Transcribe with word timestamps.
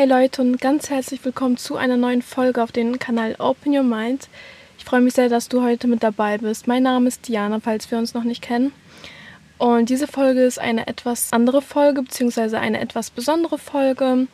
Hey 0.00 0.08
Leute 0.08 0.40
und 0.40 0.58
ganz 0.58 0.88
herzlich 0.88 1.22
willkommen 1.26 1.58
zu 1.58 1.76
einer 1.76 1.98
neuen 1.98 2.22
Folge 2.22 2.62
auf 2.62 2.72
dem 2.72 2.98
Kanal 2.98 3.36
Open 3.38 3.76
Your 3.76 3.82
Mind. 3.82 4.30
Ich 4.78 4.86
freue 4.86 5.02
mich 5.02 5.12
sehr, 5.12 5.28
dass 5.28 5.50
du 5.50 5.62
heute 5.62 5.88
mit 5.88 6.02
dabei 6.02 6.38
bist. 6.38 6.66
Mein 6.66 6.84
Name 6.84 7.06
ist 7.06 7.28
Diana, 7.28 7.60
falls 7.60 7.90
wir 7.90 7.98
uns 7.98 8.14
noch 8.14 8.24
nicht 8.24 8.40
kennen. 8.40 8.72
Und 9.58 9.90
diese 9.90 10.06
Folge 10.06 10.42
ist 10.42 10.58
eine 10.58 10.86
etwas 10.86 11.34
andere 11.34 11.60
Folge, 11.60 12.00
beziehungsweise 12.00 12.58
eine 12.58 12.80
etwas 12.80 13.10
besondere 13.10 13.58
Folge. 13.58 14.26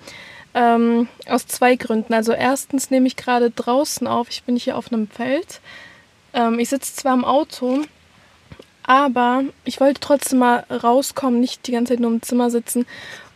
Ähm, 0.54 1.08
aus 1.28 1.48
zwei 1.48 1.74
Gründen. 1.74 2.14
Also 2.14 2.30
erstens 2.30 2.92
nehme 2.92 3.08
ich 3.08 3.16
gerade 3.16 3.50
draußen 3.50 4.06
auf. 4.06 4.28
Ich 4.30 4.44
bin 4.44 4.54
hier 4.54 4.78
auf 4.78 4.92
einem 4.92 5.08
Feld. 5.08 5.60
Ähm, 6.32 6.60
ich 6.60 6.68
sitze 6.68 6.94
zwar 6.94 7.14
im 7.14 7.24
Auto, 7.24 7.80
aber 8.84 9.42
ich 9.64 9.80
wollte 9.80 9.98
trotzdem 9.98 10.38
mal 10.38 10.58
rauskommen, 10.70 11.40
nicht 11.40 11.66
die 11.66 11.72
ganze 11.72 11.94
Zeit 11.94 12.00
nur 12.00 12.12
im 12.12 12.22
Zimmer 12.22 12.50
sitzen 12.50 12.86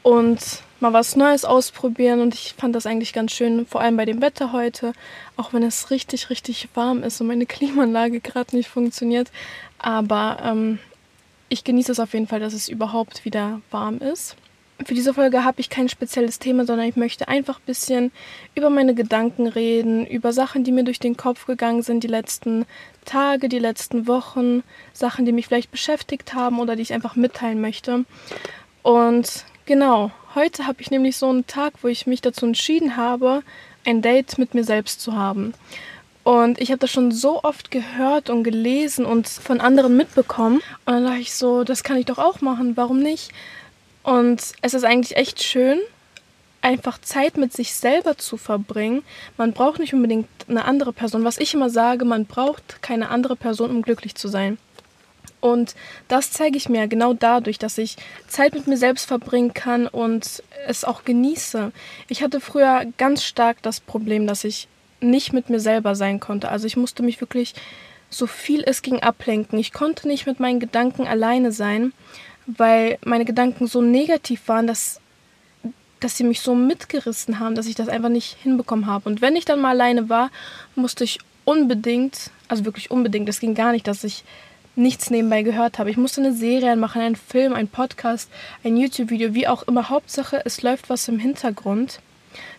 und 0.05 0.39
mal 0.81 0.93
was 0.93 1.17
Neues 1.17 1.45
ausprobieren 1.45 2.21
und 2.21 2.35
ich 2.35 2.55
fand 2.57 2.75
das 2.75 2.87
eigentlich 2.87 3.13
ganz 3.13 3.33
schön, 3.33 3.67
vor 3.67 3.81
allem 3.81 3.96
bei 3.96 4.04
dem 4.04 4.21
Wetter 4.23 4.53
heute, 4.53 4.93
auch 5.37 5.53
wenn 5.53 5.63
es 5.63 5.91
richtig, 5.91 6.31
richtig 6.31 6.68
warm 6.75 7.03
ist 7.03 7.21
und 7.21 7.27
meine 7.27 7.46
Klimaanlage 7.46 8.21
gerade 8.21 8.57
nicht 8.57 8.68
funktioniert. 8.68 9.31
Aber 9.79 10.39
ähm, 10.45 10.79
ich 11.49 11.64
genieße 11.64 11.93
es 11.93 12.01
auf 12.01 12.13
jeden 12.14 12.27
Fall, 12.27 12.40
dass 12.40 12.53
es 12.53 12.68
überhaupt 12.68 13.25
wieder 13.25 13.61
warm 13.71 13.99
ist. 13.99 14.37
Für 14.85 14.95
diese 14.95 15.13
Folge 15.13 15.45
habe 15.45 15.61
ich 15.61 15.68
kein 15.68 15.90
spezielles 15.90 16.39
Thema, 16.39 16.64
sondern 16.64 16.89
ich 16.89 16.96
möchte 16.96 17.29
einfach 17.29 17.59
ein 17.59 17.67
bisschen 17.67 18.12
über 18.54 18.71
meine 18.71 18.95
Gedanken 18.95 19.46
reden, 19.46 20.07
über 20.07 20.32
Sachen, 20.32 20.65
die 20.65 20.73
mir 20.73 20.85
durch 20.85 20.99
den 20.99 21.18
Kopf 21.18 21.45
gegangen 21.45 21.82
sind 21.82 22.03
die 22.03 22.09
letzten 22.09 22.65
Tage, 23.04 23.51
die 23.51 23.59
letzten 23.59 24.07
Wochen, 24.07 24.62
Sachen, 24.95 25.26
die 25.26 25.32
mich 25.32 25.49
vielleicht 25.49 25.71
beschäftigt 25.71 26.32
haben 26.32 26.59
oder 26.59 26.76
die 26.76 26.82
ich 26.82 26.95
einfach 26.95 27.15
mitteilen 27.15 27.61
möchte. 27.61 28.07
Und 28.82 29.45
Genau, 29.71 30.11
heute 30.34 30.66
habe 30.66 30.80
ich 30.80 30.90
nämlich 30.90 31.16
so 31.16 31.29
einen 31.29 31.46
Tag, 31.46 31.75
wo 31.82 31.89
ich 31.89 32.06
mich 32.06 32.20
dazu 32.20 32.47
entschieden 32.47 32.97
habe, 32.97 33.42
ein 33.84 34.02
Date 34.02 34.39
mit 34.39 34.55
mir 34.55 34.64
selbst 34.64 35.00
zu 35.00 35.14
haben. 35.14 35.55
Und 36.22 36.61
ich 36.61 36.70
habe 36.70 36.78
das 36.78 36.91
schon 36.91 37.12
so 37.12 37.42
oft 37.42 37.70
gehört 37.70 38.31
und 38.31 38.45
gelesen 38.45 39.06
und 39.06 39.27
von 39.28 39.61
anderen 39.61 39.97
mitbekommen. 39.97 40.56
Und 40.84 40.92
dann 40.92 41.05
dachte 41.05 41.20
ich 41.20 41.34
so, 41.34 41.64
das 41.64 41.83
kann 41.83 41.97
ich 41.97 42.06
doch 42.06 42.19
auch 42.19 42.41
machen, 42.41 42.77
warum 42.77 43.00
nicht? 43.00 43.31
Und 44.03 44.42
es 44.61 44.75
ist 44.75 44.84
eigentlich 44.84 45.17
echt 45.17 45.42
schön, 45.42 45.81
einfach 46.62 46.98
Zeit 47.00 47.37
mit 47.37 47.53
sich 47.53 47.75
selber 47.75 48.19
zu 48.19 48.37
verbringen. 48.37 49.03
Man 49.37 49.53
braucht 49.53 49.78
nicht 49.78 49.94
unbedingt 49.94 50.28
eine 50.48 50.65
andere 50.65 50.92
Person. 50.92 51.25
Was 51.25 51.39
ich 51.39 51.55
immer 51.55 51.70
sage, 51.70 52.05
man 52.05 52.27
braucht 52.27 52.83
keine 52.83 53.09
andere 53.09 53.37
Person, 53.37 53.70
um 53.70 53.83
glücklich 53.83 54.15
zu 54.15 54.28
sein. 54.28 54.59
Und 55.41 55.75
das 56.09 56.31
zeige 56.31 56.57
ich 56.57 56.69
mir 56.69 56.87
genau 56.87 57.15
dadurch, 57.15 57.59
dass 57.59 57.79
ich 57.79 57.97
Zeit 58.29 58.55
mit 58.55 58.67
mir 58.67 58.77
selbst 58.77 59.07
verbringen 59.07 59.55
kann 59.55 59.87
und 59.87 60.43
es 60.67 60.85
auch 60.85 61.05
genieße. 61.05 61.73
Ich 62.09 62.23
hatte 62.23 62.41
früher 62.41 62.85
ganz 62.99 63.25
stark 63.25 63.63
das 63.63 63.81
Problem, 63.81 64.27
dass 64.27 64.45
ich 64.45 64.69
nicht 65.01 65.33
mit 65.33 65.49
mir 65.49 65.61
selber 65.61 65.95
sein 65.95 66.21
konnte. 66.21 66.51
Also 66.51 66.67
ich 66.67 66.77
musste 66.77 67.03
mich 67.03 67.21
wirklich 67.21 67.55
so 68.11 68.27
viel 68.27 68.63
es 68.67 68.83
ging 68.83 69.01
ablenken. 69.01 69.59
Ich 69.59 69.73
konnte 69.73 70.09
nicht 70.09 70.27
mit 70.27 70.41
meinen 70.41 70.61
Gedanken 70.61 71.07
alleine 71.07 71.53
sein, 71.53 71.93
weil 72.47 72.99
meine 73.05 73.25
Gedanken 73.25 73.67
so 73.67 73.81
negativ 73.81 74.49
waren, 74.49 74.67
dass, 74.67 75.01
dass 76.01 76.17
sie 76.17 76.25
mich 76.25 76.41
so 76.41 76.55
mitgerissen 76.55 77.39
haben, 77.39 77.55
dass 77.55 77.67
ich 77.67 77.77
das 77.77 77.89
einfach 77.89 78.09
nicht 78.09 78.37
hinbekommen 78.43 78.87
habe. 78.87 79.09
Und 79.09 79.23
wenn 79.23 79.37
ich 79.37 79.45
dann 79.45 79.61
mal 79.61 79.71
alleine 79.71 80.09
war, 80.09 80.31
musste 80.75 81.05
ich 81.05 81.21
unbedingt, 81.45 82.31
also 82.49 82.65
wirklich 82.65 82.91
unbedingt, 82.91 83.29
es 83.29 83.41
ging 83.41 83.55
gar 83.55 83.73
nicht, 83.73 83.87
dass 83.87 84.05
ich 84.05 84.25
nichts 84.77 85.11
nebenbei 85.11 85.43
gehört 85.43 85.79
habe. 85.79 85.91
Ich 85.91 85.97
musste 85.97 86.21
eine 86.21 86.33
Serie 86.33 86.77
machen, 86.77 87.03
einen 87.03 87.17
Film, 87.17 87.53
einen 87.53 87.69
Podcast, 87.69 88.31
ein 88.65 88.77
YouTube-Video, 88.77 89.35
wie 89.35 89.49
auch 89.49 89.62
immer. 89.65 89.89
Hauptsache, 89.89 90.43
es 90.45 90.62
läuft 90.62 90.91
was 90.91 91.09
im 91.09 91.19
Hintergrund, 91.19 92.01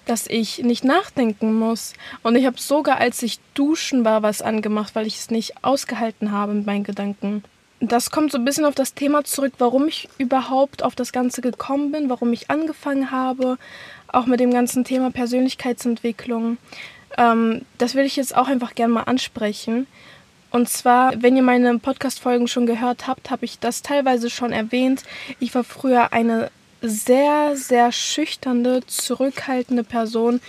dass 0.05 0.27
ich 0.27 0.59
nicht 0.59 0.83
nachdenken 0.83 1.53
muss. 1.53 1.93
Und 2.23 2.35
ich 2.35 2.45
habe 2.45 2.59
sogar, 2.59 2.97
als 2.97 3.21
ich 3.23 3.39
duschen 3.53 4.05
war, 4.05 4.23
was 4.23 4.41
angemacht, 4.41 4.95
weil 4.95 5.07
ich 5.07 5.17
es 5.17 5.31
nicht 5.31 5.63
ausgehalten 5.63 6.31
habe 6.31 6.53
mit 6.53 6.65
meinen 6.65 6.83
Gedanken. 6.83 7.43
Das 7.79 8.11
kommt 8.11 8.31
so 8.31 8.37
ein 8.37 8.45
bisschen 8.45 8.65
auf 8.65 8.75
das 8.75 8.93
Thema 8.93 9.23
zurück, 9.23 9.53
warum 9.57 9.87
ich 9.87 10.07
überhaupt 10.19 10.83
auf 10.83 10.93
das 10.93 11.11
Ganze 11.11 11.41
gekommen 11.41 11.91
bin, 11.91 12.09
warum 12.09 12.31
ich 12.31 12.51
angefangen 12.51 13.09
habe, 13.09 13.57
auch 14.07 14.27
mit 14.27 14.39
dem 14.39 14.51
ganzen 14.51 14.83
Thema 14.83 15.09
Persönlichkeitsentwicklung. 15.09 16.57
Ähm, 17.17 17.65
das 17.79 17.95
will 17.95 18.05
ich 18.05 18.15
jetzt 18.17 18.35
auch 18.35 18.47
einfach 18.47 18.75
gerne 18.75 18.93
mal 18.93 19.03
ansprechen. 19.03 19.87
Und 20.51 20.67
zwar, 20.69 21.13
wenn 21.21 21.37
ihr 21.37 21.43
meine 21.43 21.79
Podcast-Folgen 21.79 22.47
schon 22.47 22.65
gehört 22.65 23.07
habt, 23.07 23.31
habe 23.31 23.45
ich 23.45 23.59
das 23.59 23.81
teilweise 23.81 24.29
schon 24.29 24.51
erwähnt. 24.51 25.03
Ich 25.39 25.55
war 25.55 25.63
früher 25.63 26.11
eine 26.11 26.51
sehr, 26.81 27.55
sehr 27.55 27.91
schüchternde, 27.91 28.85
zurückhaltende 28.85 29.85
Person. 29.85 30.41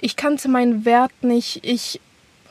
Ich 0.00 0.16
kannte 0.16 0.48
meinen 0.48 0.84
Wert 0.84 1.12
nicht. 1.22 1.60
Ich 1.62 2.00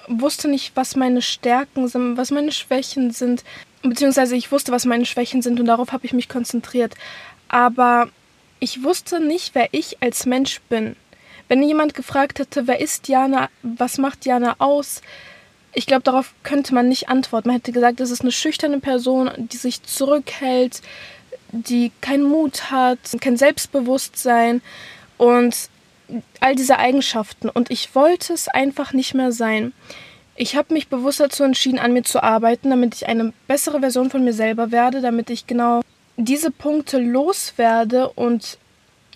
wusste 0.07 0.47
nicht, 0.47 0.71
was 0.75 0.95
meine 0.95 1.21
Stärken 1.21 1.87
sind, 1.89 2.17
was 2.17 2.31
meine 2.31 2.53
Schwächen 2.53 3.11
sind. 3.11 3.43
Beziehungsweise 3.81 4.35
ich 4.35 4.51
wusste, 4.51 4.71
was 4.71 4.85
meine 4.85 5.05
Schwächen 5.05 5.41
sind 5.41 5.59
und 5.59 5.65
darauf 5.65 5.91
habe 5.91 6.05
ich 6.05 6.13
mich 6.13 6.29
konzentriert. 6.29 6.95
Aber 7.49 8.07
ich 8.59 8.83
wusste 8.83 9.19
nicht, 9.19 9.53
wer 9.53 9.67
ich 9.73 10.01
als 10.01 10.25
Mensch 10.25 10.61
bin. 10.69 10.95
Wenn 11.47 11.61
jemand 11.61 11.93
gefragt 11.93 12.39
hätte, 12.39 12.67
wer 12.67 12.79
ist 12.79 13.07
Jana, 13.07 13.49
was 13.61 13.97
macht 13.97 14.25
Jana 14.25 14.55
aus, 14.59 15.01
ich 15.75 15.85
glaube, 15.85 16.03
darauf 16.03 16.33
könnte 16.43 16.73
man 16.73 16.87
nicht 16.87 17.09
antworten. 17.09 17.49
Man 17.49 17.57
hätte 17.57 17.73
gesagt, 17.73 17.99
das 17.99 18.09
ist 18.09 18.21
eine 18.21 18.31
schüchterne 18.31 18.79
Person, 18.79 19.29
die 19.37 19.57
sich 19.57 19.83
zurückhält, 19.83 20.81
die 21.51 21.91
keinen 22.01 22.23
Mut 22.23 22.71
hat, 22.71 22.99
kein 23.19 23.37
Selbstbewusstsein 23.37 24.61
und 25.17 25.69
all 26.39 26.55
diese 26.55 26.79
Eigenschaften. 26.79 27.49
Und 27.49 27.71
ich 27.71 27.93
wollte 27.93 28.33
es 28.33 28.47
einfach 28.47 28.93
nicht 28.93 29.13
mehr 29.13 29.31
sein. 29.31 29.73
Ich 30.37 30.55
habe 30.55 30.73
mich 30.73 30.87
bewusst 30.87 31.19
dazu 31.19 31.43
entschieden, 31.43 31.79
an 31.79 31.93
mir 31.93 32.03
zu 32.03 32.23
arbeiten, 32.23 32.69
damit 32.69 32.95
ich 32.95 33.07
eine 33.07 33.33
bessere 33.47 33.81
Version 33.81 34.09
von 34.09 34.23
mir 34.23 34.33
selber 34.33 34.71
werde, 34.71 35.01
damit 35.01 35.29
ich 35.29 35.45
genau 35.45 35.81
diese 36.17 36.51
Punkte 36.51 36.99
loswerde 36.99 38.09
und 38.09 38.57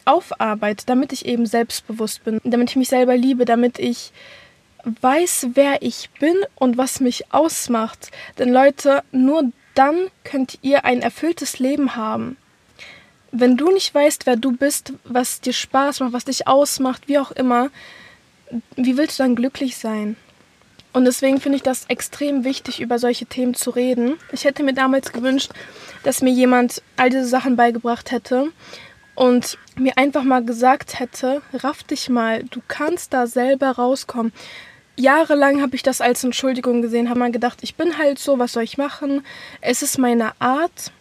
aufarbeite, 0.05 0.85
damit 0.85 1.13
ich 1.13 1.25
eben 1.25 1.45
selbstbewusst 1.45 2.23
bin, 2.23 2.39
damit 2.43 2.71
ich 2.71 2.75
mich 2.75 2.89
selber 2.89 3.15
liebe, 3.15 3.45
damit 3.45 3.79
ich 3.79 4.11
weiß, 4.83 5.49
wer 5.53 5.81
ich 5.81 6.09
bin 6.19 6.35
und 6.55 6.77
was 6.77 6.99
mich 6.99 7.31
ausmacht. 7.33 8.11
Denn 8.37 8.51
Leute, 8.51 9.03
nur 9.11 9.51
dann 9.75 10.07
könnt 10.23 10.59
ihr 10.61 10.85
ein 10.85 11.01
erfülltes 11.01 11.59
Leben 11.59 11.95
haben. 11.95 12.37
Wenn 13.31 13.57
du 13.57 13.71
nicht 13.71 13.93
weißt, 13.93 14.25
wer 14.25 14.35
du 14.35 14.51
bist, 14.51 14.93
was 15.03 15.41
dir 15.41 15.53
Spaß 15.53 15.99
macht, 15.99 16.13
was 16.13 16.25
dich 16.25 16.47
ausmacht, 16.47 17.07
wie 17.07 17.19
auch 17.19 17.31
immer, 17.31 17.69
wie 18.75 18.97
willst 18.97 19.19
du 19.19 19.23
dann 19.23 19.35
glücklich 19.35 19.77
sein? 19.77 20.15
Und 20.91 21.05
deswegen 21.05 21.39
finde 21.39 21.57
ich 21.57 21.61
das 21.61 21.85
extrem 21.85 22.43
wichtig, 22.43 22.81
über 22.81 22.97
solche 22.97 23.27
Themen 23.27 23.53
zu 23.53 23.69
reden. 23.69 24.17
Ich 24.31 24.43
hätte 24.43 24.63
mir 24.63 24.73
damals 24.73 25.11
gewünscht, 25.11 25.51
dass 26.03 26.21
mir 26.21 26.31
jemand 26.31 26.81
all 26.97 27.11
diese 27.11 27.25
Sachen 27.25 27.55
beigebracht 27.55 28.09
hätte 28.09 28.51
und 29.19 29.57
mir 29.75 29.97
einfach 29.97 30.23
mal 30.23 30.43
gesagt 30.43 30.99
hätte, 30.99 31.41
raff 31.53 31.83
dich 31.83 32.09
mal, 32.09 32.43
du 32.43 32.61
kannst 32.67 33.13
da 33.13 33.27
selber 33.27 33.71
rauskommen 33.71 34.31
jahrelang 34.99 35.61
habe 35.61 35.75
ich 35.75 35.83
das 35.83 36.01
als 36.01 36.23
Entschuldigung 36.23 36.81
gesehen, 36.81 37.09
habe 37.09 37.19
mal 37.19 37.31
gedacht, 37.31 37.59
ich 37.61 37.75
bin 37.75 37.97
halt 37.97 38.19
so, 38.19 38.37
was 38.37 38.53
soll 38.53 38.63
ich 38.63 38.77
machen? 38.77 39.25
Es 39.61 39.81
ist 39.81 39.97
meine 39.97 40.33
Art. 40.39 40.91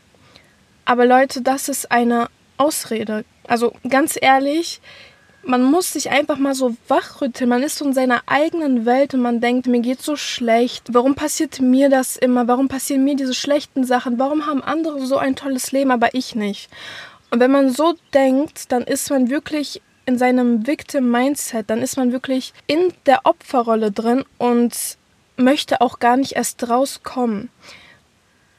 Aber 0.84 1.04
Leute, 1.04 1.42
das 1.42 1.68
ist 1.68 1.90
eine 1.90 2.28
Ausrede. 2.56 3.24
Also 3.46 3.74
ganz 3.88 4.16
ehrlich, 4.20 4.80
man 5.42 5.62
muss 5.62 5.92
sich 5.92 6.10
einfach 6.10 6.38
mal 6.38 6.54
so 6.54 6.76
wachrütteln. 6.86 7.50
Man 7.50 7.62
ist 7.62 7.78
so 7.78 7.84
in 7.84 7.92
seiner 7.92 8.22
eigenen 8.26 8.86
Welt 8.86 9.14
und 9.14 9.20
man 9.20 9.40
denkt, 9.40 9.66
mir 9.66 9.80
geht 9.80 10.00
so 10.00 10.16
schlecht. 10.16 10.84
Warum 10.92 11.14
passiert 11.14 11.60
mir 11.60 11.88
das 11.88 12.16
immer? 12.16 12.48
Warum 12.48 12.68
passieren 12.68 13.04
mir 13.04 13.16
diese 13.16 13.34
schlechten 13.34 13.84
Sachen? 13.84 14.18
Warum 14.18 14.46
haben 14.46 14.62
andere 14.62 15.04
so 15.06 15.16
ein 15.16 15.36
tolles 15.36 15.72
Leben, 15.72 15.90
aber 15.90 16.14
ich 16.14 16.34
nicht? 16.34 16.70
Und 17.30 17.40
wenn 17.40 17.50
man 17.50 17.70
so 17.70 17.94
denkt, 18.14 18.72
dann 18.72 18.82
ist 18.82 19.10
man 19.10 19.30
wirklich 19.30 19.82
in 20.06 20.16
seinem 20.16 20.66
Victim 20.66 21.10
Mindset, 21.10 21.68
dann 21.68 21.82
ist 21.82 21.96
man 21.96 22.12
wirklich 22.12 22.54
in 22.66 22.92
der 23.04 23.20
Opferrolle 23.24 23.92
drin 23.92 24.24
und 24.38 24.74
möchte 25.36 25.80
auch 25.80 25.98
gar 25.98 26.16
nicht 26.16 26.32
erst 26.32 26.68
rauskommen. 26.68 27.50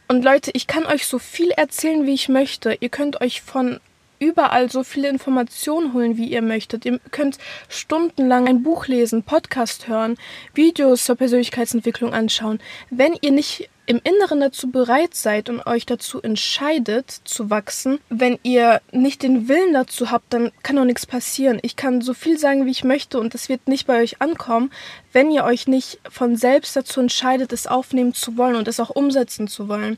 Und 0.08 0.24
Leute, 0.24 0.52
ich 0.54 0.68
kann 0.68 0.86
euch 0.86 1.08
so 1.08 1.20
viel 1.20 1.52
erzählen, 1.52 2.06
wie 2.06 2.14
ich 2.14 2.30
möchte. 2.30 2.78
Ihr 2.80 2.90
könnt 2.90 3.22
euch 3.22 3.42
von 3.42 3.80
überall 4.20 4.70
so 4.70 4.84
viele 4.84 5.10
Informationen 5.10 5.94
holen, 5.94 6.18
wie 6.18 6.28
ihr 6.28 6.42
möchtet. 6.42 6.86
Ihr 6.86 7.00
könnt 7.12 7.38
stundenlang 7.68 8.48
ein 8.48 8.64
Buch 8.64 8.88
lesen, 8.88 9.24
Podcast 9.24 9.88
hören, 9.88 10.18
Videos 10.54 11.06
zur 11.06 11.16
Persönlichkeitsentwicklung 11.16 12.14
anschauen. 12.14 12.60
Wenn 12.90 13.18
ihr 13.22 13.32
nicht 13.32 13.70
im 13.90 14.00
Inneren 14.04 14.40
dazu 14.40 14.70
bereit 14.70 15.16
seid 15.16 15.50
und 15.50 15.66
euch 15.66 15.88
dazu 15.88 16.22
entscheidet 16.22 17.10
zu 17.24 17.50
wachsen, 17.50 17.98
wenn 18.10 18.38
ihr 18.44 18.82
nicht 18.92 19.24
den 19.24 19.48
Willen 19.48 19.74
dazu 19.74 20.12
habt, 20.12 20.32
dann 20.32 20.52
kann 20.62 20.78
auch 20.78 20.86
nichts 20.86 21.08
passieren. 21.08 21.58
Ich 21.64 21.76
kann 21.76 22.02
so 22.02 22.14
viel 22.14 22.38
sagen, 22.38 22.68
wie 22.68 22.72
ich 22.72 22.84
möchte 22.84 23.20
und 23.20 23.34
es 23.34 23.50
wird 23.50 23.68
nicht 23.68 23.88
bei 23.88 24.00
euch 24.00 24.22
ankommen, 24.22 24.70
wenn 25.12 25.32
ihr 25.32 25.44
euch 25.44 25.68
nicht 25.68 26.00
von 26.08 26.36
selbst 26.36 26.76
dazu 26.76 27.02
entscheidet, 27.02 27.52
es 27.52 27.66
aufnehmen 27.66 28.14
zu 28.14 28.38
wollen 28.38 28.58
und 28.58 28.68
es 28.68 28.80
auch 28.80 28.92
umsetzen 28.92 29.48
zu 29.48 29.68
wollen. 29.68 29.98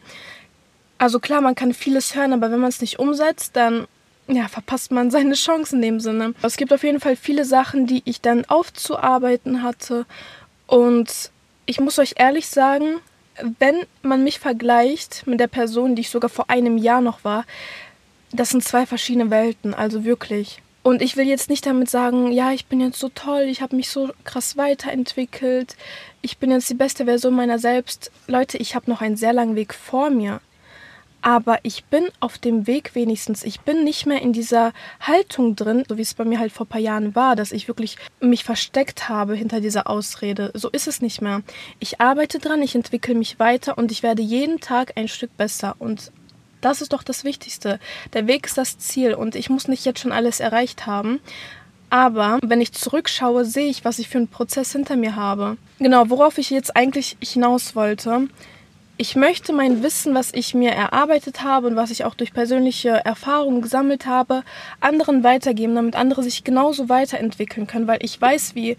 Also 0.98 1.20
klar, 1.20 1.42
man 1.42 1.56
kann 1.56 1.74
vieles 1.74 2.16
hören, 2.16 2.32
aber 2.32 2.50
wenn 2.50 2.62
man 2.62 2.70
es 2.70 2.80
nicht 2.80 2.98
umsetzt, 2.98 3.58
dann 3.58 3.88
ja, 4.30 4.48
verpasst 4.48 4.92
man 4.92 5.12
seine 5.12 5.34
Chancen 5.34 5.76
in 5.76 5.82
dem 5.82 6.00
Sinne. 6.00 6.34
Es 6.44 6.56
gibt 6.56 6.72
auf 6.72 6.84
jeden 6.84 7.02
Fall 7.02 7.18
viele 7.18 7.44
Sachen, 7.44 7.88
die 7.88 8.04
ich 8.06 8.22
dann 8.22 8.46
aufzuarbeiten 8.46 9.64
hatte. 9.64 10.06
Und 10.66 11.30
ich 11.66 11.82
muss 11.82 12.00
euch 12.00 12.14
ehrlich 12.16 12.48
sagen, 12.48 13.02
wenn 13.60 13.76
man 14.02 14.24
mich 14.24 14.40
vergleicht 14.40 15.26
mit 15.26 15.40
der 15.40 15.48
Person, 15.48 15.96
die 15.96 16.02
ich 16.02 16.10
sogar 16.10 16.30
vor 16.30 16.50
einem 16.50 16.78
Jahr 16.78 17.02
noch 17.02 17.24
war, 17.24 17.46
das 18.32 18.50
sind 18.50 18.64
zwei 18.64 18.86
verschiedene 18.86 19.30
Welten, 19.30 19.74
also 19.74 20.04
wirklich. 20.04 20.62
Und 20.84 21.02
ich 21.02 21.16
will 21.16 21.28
jetzt 21.28 21.50
nicht 21.50 21.66
damit 21.66 21.90
sagen, 21.90 22.32
ja, 22.32 22.52
ich 22.52 22.66
bin 22.66 22.80
jetzt 22.80 23.00
so 23.00 23.10
toll, 23.10 23.44
ich 23.44 23.62
habe 23.62 23.76
mich 23.76 23.90
so 23.90 24.12
krass 24.24 24.58
weiterentwickelt, 24.58 25.76
ich 26.22 26.38
bin 26.38 26.50
jetzt 26.50 26.70
die 26.70 26.76
beste 26.76 27.06
Version 27.06 27.36
meiner 27.36 27.60
selbst. 27.60 28.12
Leute, 28.28 28.58
ich 28.58 28.76
habe 28.76 28.90
noch 28.90 29.02
einen 29.02 29.18
sehr 29.18 29.34
langen 29.34 29.56
Weg 29.56 29.74
vor 29.74 30.10
mir. 30.10 30.42
Aber 31.22 31.60
ich 31.64 31.84
bin 31.86 32.06
auf 32.20 32.38
dem 32.38 32.66
Weg 32.66 32.96
wenigstens. 32.96 33.44
Ich 33.44 33.62
bin 33.62 33.84
nicht 33.84 34.06
mehr 34.06 34.22
in 34.22 34.34
dieser 34.34 34.74
Haltung 35.00 35.56
drin, 35.56 35.84
so 35.88 35.98
wie 35.98 36.02
es 36.02 36.16
bei 36.16 36.26
mir 36.26 36.40
halt 36.40 36.52
vor 36.52 36.66
ein 36.66 36.70
paar 36.70 36.82
Jahren 36.82 37.16
war, 37.16 37.36
dass 37.36 37.52
ich 37.52 37.68
wirklich 37.68 37.98
mich 38.20 38.44
versteckt 38.44 39.08
habe 39.08 39.36
hinter 39.36 39.62
dieser 39.62 39.88
Ausrede. 39.88 40.52
So 40.56 40.70
ist 40.70 40.88
es 40.88 41.02
nicht 41.02 41.22
mehr. 41.22 41.42
Ich 41.80 42.02
arbeite 42.02 42.40
dran, 42.40 42.62
ich 42.62 42.76
entwickle 42.76 43.14
mich 43.14 43.40
weiter 43.40 43.78
und 43.78 43.92
ich 43.92 44.02
werde 44.02 44.22
jeden 44.22 44.60
Tag 44.60 44.94
ein 44.96 45.08
Stück 45.08 45.36
besser. 45.38 45.76
Und 45.78 46.12
das 46.62 46.82
ist 46.82 46.94
doch 46.94 47.04
das 47.04 47.24
Wichtigste. 47.24 47.80
Der 48.14 48.26
Weg 48.26 48.48
ist 48.48 48.58
das 48.58 48.80
Ziel 48.80 49.14
und 49.14 49.36
ich 49.36 49.50
muss 49.50 49.68
nicht 49.68 49.86
jetzt 49.86 50.00
schon 50.00 50.12
alles 50.12 50.40
erreicht 50.40 50.88
haben. 50.88 51.20
Aber 51.92 52.40
wenn 52.42 52.62
ich 52.62 52.72
zurückschaue, 52.72 53.44
sehe 53.44 53.70
ich, 53.70 53.84
was 53.84 54.00
ich 54.00 54.08
für 54.08 54.18
einen 54.18 54.30
Prozess 54.30 54.72
hinter 54.72 54.96
mir 54.96 55.18
habe. 55.18 55.58
Genau, 55.78 56.10
worauf 56.10 56.38
ich 56.38 56.50
jetzt 56.50 56.76
eigentlich 56.76 57.18
hinaus 57.22 57.76
wollte. 57.76 58.30
Ich 59.02 59.16
möchte 59.16 59.52
mein 59.52 59.82
Wissen, 59.82 60.14
was 60.14 60.32
ich 60.32 60.54
mir 60.54 60.74
erarbeitet 60.74 61.42
habe 61.42 61.66
und 61.66 61.76
was 61.76 61.90
ich 61.90 62.06
auch 62.06 62.14
durch 62.14 62.34
persönliche 62.34 63.04
Erfahrungen 63.04 63.64
gesammelt 63.64 64.06
habe, 64.06 64.44
anderen 64.80 65.24
weitergeben, 65.24 65.74
damit 65.74 65.96
andere 65.96 66.22
sich 66.22 66.44
genauso 66.44 66.88
weiterentwickeln 66.88 67.66
können, 67.66 67.88
weil 67.88 67.98
ich 68.04 68.22
weiß, 68.22 68.54
wie 68.54 68.78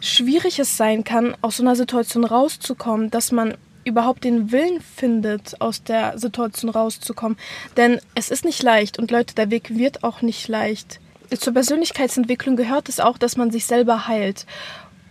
schwierig 0.00 0.58
es 0.58 0.78
sein 0.78 1.04
kann, 1.04 1.36
aus 1.42 1.58
so 1.58 1.62
einer 1.62 1.76
Situation 1.76 2.24
rauszukommen, 2.24 3.10
dass 3.10 3.30
man 3.30 3.58
überhaupt 3.84 4.24
den 4.24 4.52
Willen 4.52 4.80
findet, 4.80 5.60
aus 5.60 5.82
der 5.84 6.18
Situation 6.18 6.70
rauszukommen. 6.70 7.36
Denn 7.76 8.00
es 8.14 8.30
ist 8.30 8.46
nicht 8.46 8.62
leicht 8.62 8.98
und 8.98 9.10
Leute, 9.10 9.34
der 9.34 9.50
Weg 9.50 9.76
wird 9.76 10.02
auch 10.02 10.22
nicht 10.22 10.48
leicht. 10.48 10.98
Zur 11.38 11.52
Persönlichkeitsentwicklung 11.52 12.56
gehört 12.56 12.88
es 12.88 13.00
auch, 13.00 13.18
dass 13.18 13.36
man 13.36 13.50
sich 13.50 13.66
selber 13.66 14.08
heilt. 14.08 14.46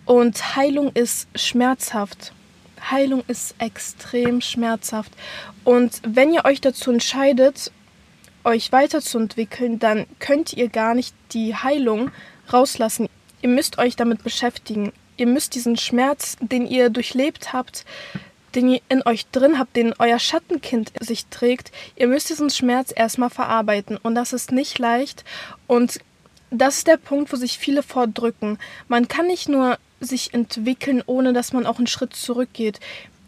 Und 0.05 0.55
Heilung 0.55 0.91
ist 0.95 1.27
schmerzhaft. 1.35 2.33
Heilung 2.89 3.23
ist 3.27 3.55
extrem 3.59 4.41
schmerzhaft. 4.41 5.11
Und 5.63 6.01
wenn 6.05 6.33
ihr 6.33 6.45
euch 6.45 6.61
dazu 6.61 6.91
entscheidet, 6.91 7.71
euch 8.43 8.71
weiterzuentwickeln, 8.71 9.79
dann 9.79 10.05
könnt 10.19 10.53
ihr 10.53 10.69
gar 10.69 10.95
nicht 10.95 11.13
die 11.31 11.55
Heilung 11.55 12.11
rauslassen. 12.51 13.07
Ihr 13.41 13.49
müsst 13.49 13.77
euch 13.77 13.95
damit 13.95 14.23
beschäftigen. 14.23 14.93
Ihr 15.17 15.27
müsst 15.27 15.55
diesen 15.55 15.77
Schmerz, 15.77 16.37
den 16.41 16.65
ihr 16.65 16.89
durchlebt 16.89 17.53
habt, 17.53 17.85
den 18.55 18.69
ihr 18.69 18.81
in 18.89 19.03
euch 19.05 19.27
drin 19.27 19.59
habt, 19.59 19.75
den 19.75 19.93
euer 19.99 20.19
Schattenkind 20.19 20.91
sich 20.99 21.27
trägt, 21.27 21.71
ihr 21.95 22.07
müsst 22.07 22.29
diesen 22.29 22.49
Schmerz 22.49 22.91
erstmal 22.95 23.29
verarbeiten. 23.29 23.97
Und 23.97 24.15
das 24.15 24.33
ist 24.33 24.51
nicht 24.51 24.79
leicht. 24.79 25.23
Und 25.67 25.99
das 26.49 26.79
ist 26.79 26.87
der 26.87 26.97
Punkt, 26.97 27.31
wo 27.31 27.37
sich 27.37 27.57
viele 27.57 27.83
vordrücken. 27.83 28.57
Man 28.87 29.07
kann 29.07 29.27
nicht 29.27 29.47
nur 29.47 29.77
sich 30.01 30.33
entwickeln, 30.33 31.01
ohne 31.05 31.31
dass 31.31 31.53
man 31.53 31.65
auch 31.65 31.77
einen 31.77 31.87
Schritt 31.87 32.15
zurückgeht. 32.15 32.79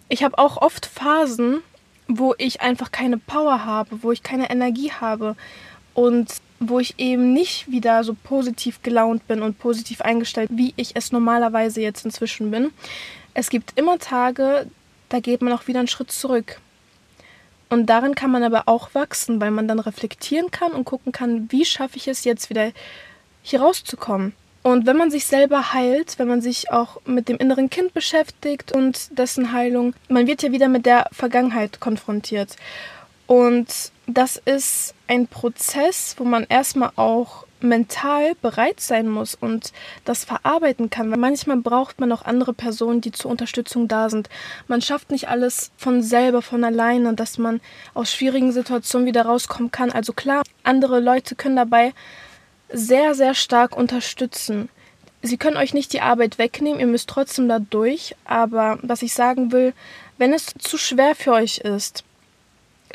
Ich 0.10 0.24
habe 0.24 0.38
auch 0.38 0.58
oft 0.58 0.86
Phasen, 0.86 1.62
wo 2.08 2.36
ich 2.38 2.62
einfach 2.62 2.92
keine 2.92 3.18
Power 3.18 3.64
habe, 3.64 4.04
wo 4.04 4.12
ich 4.12 4.24
keine 4.24 4.50
Energie 4.50 4.92
habe 4.92 5.36
und 5.94 6.34
wo 6.60 6.80
ich 6.80 6.96
eben 6.98 7.34
nicht 7.34 7.72
wieder 7.72 8.04
so 8.04 8.14
positiv 8.14 8.82
gelaunt 8.84 9.28
bin 9.28 9.42
und 9.42 9.60
positiv 9.60 10.02
eingestellt, 10.02 10.50
wie 10.52 10.74
ich 10.76 10.96
es 10.96 11.12
normalerweise 11.12 11.82
jetzt 11.82 12.06
inzwischen 12.06 12.52
bin. 12.52 12.72
Es 13.34 13.50
gibt 13.50 13.78
immer 13.78 14.00
Tage, 14.00 14.68
da 15.10 15.20
geht 15.20 15.42
man 15.42 15.54
auch 15.54 15.68
wieder 15.68 15.80
einen 15.80 15.88
Schritt 15.88 16.12
zurück. 16.12 16.60
Und 17.70 17.88
darin 17.88 18.16
kann 18.16 18.32
man 18.32 18.44
aber 18.44 18.64
auch 18.68 18.94
wachsen, 18.94 19.42
weil 19.42 19.52
man 19.52 19.68
dann 19.68 19.80
reflektieren 19.80 20.52
kann 20.52 20.74
und 20.74 20.86
gucken 20.86 21.12
kann, 21.12 21.52
wie 21.52 21.66
schaffe 21.66 21.98
ich 21.98 22.08
es 22.08 22.24
jetzt 22.24 22.50
wieder 22.50 22.72
hier 23.42 23.62
rauszukommen. 23.62 24.34
Und 24.64 24.86
wenn 24.86 24.98
man 24.98 25.12
sich 25.12 25.26
selber 25.26 25.74
heilt, 25.74 26.18
wenn 26.18 26.28
man 26.30 26.42
sich 26.42 26.72
auch 26.72 27.02
mit 27.06 27.28
dem 27.28 27.38
inneren 27.38 27.70
Kind 27.70 27.94
beschäftigt 27.94 28.72
und 28.72 29.18
dessen 29.18 29.52
Heilung, 29.52 29.94
man 30.08 30.26
wird 30.26 30.42
ja 30.42 30.54
wieder 30.54 30.70
mit 30.70 30.86
der 30.86 31.10
Vergangenheit 31.12 31.82
konfrontiert. 31.82 32.56
Und 33.28 33.68
das 34.08 34.38
ist 34.38 34.96
ein 35.08 35.28
Prozess, 35.28 36.16
wo 36.18 36.24
man 36.24 36.46
erstmal 36.48 36.92
auch 36.96 37.46
mental 37.60 38.36
bereit 38.42 38.80
sein 38.80 39.08
muss 39.08 39.36
und 39.36 39.72
das 40.06 40.26
verarbeiten 40.26 40.90
kann. 40.90 41.10
Weil 41.12 41.18
manchmal 41.18 41.58
braucht 41.58 42.00
man 42.00 42.12
auch 42.12 42.24
andere 42.24 42.54
Personen, 42.54 43.02
die 43.02 43.12
zur 43.12 43.32
Unterstützung 43.32 43.88
da 43.88 44.10
sind. 44.10 44.30
Man 44.68 44.82
schafft 44.82 45.12
nicht 45.12 45.30
alles 45.30 45.72
von 45.78 46.02
selber, 46.02 46.42
von 46.42 46.64
alleine, 46.64 47.14
dass 47.14 47.38
man 47.38 47.62
aus 47.94 48.14
schwierigen 48.14 48.52
Situationen 48.52 49.08
wieder 49.08 49.26
rauskommen 49.26 49.72
kann. 49.72 49.92
Also 49.92 50.14
klar, 50.14 50.44
andere 50.64 51.00
Leute 51.00 51.36
können 51.36 51.56
dabei 51.56 51.94
sehr, 52.74 53.16
sehr 53.16 53.36
stark 53.36 53.78
unterstützen. 53.78 54.70
Sie 55.22 55.38
können 55.38 55.56
euch 55.56 55.74
nicht 55.74 55.94
die 55.94 56.02
Arbeit 56.02 56.38
wegnehmen, 56.38 56.82
ihr 56.82 56.88
müsst 56.88 57.10
trotzdem 57.10 57.48
da 57.48 57.60
durch. 57.60 58.16
Aber 58.26 58.78
was 58.82 59.02
ich 59.02 59.14
sagen 59.14 59.52
will, 59.54 59.74
wenn 60.18 60.34
es 60.34 60.48
zu 60.58 60.78
schwer 60.78 61.16
für 61.16 61.32
euch 61.32 61.60
ist, 61.60 62.04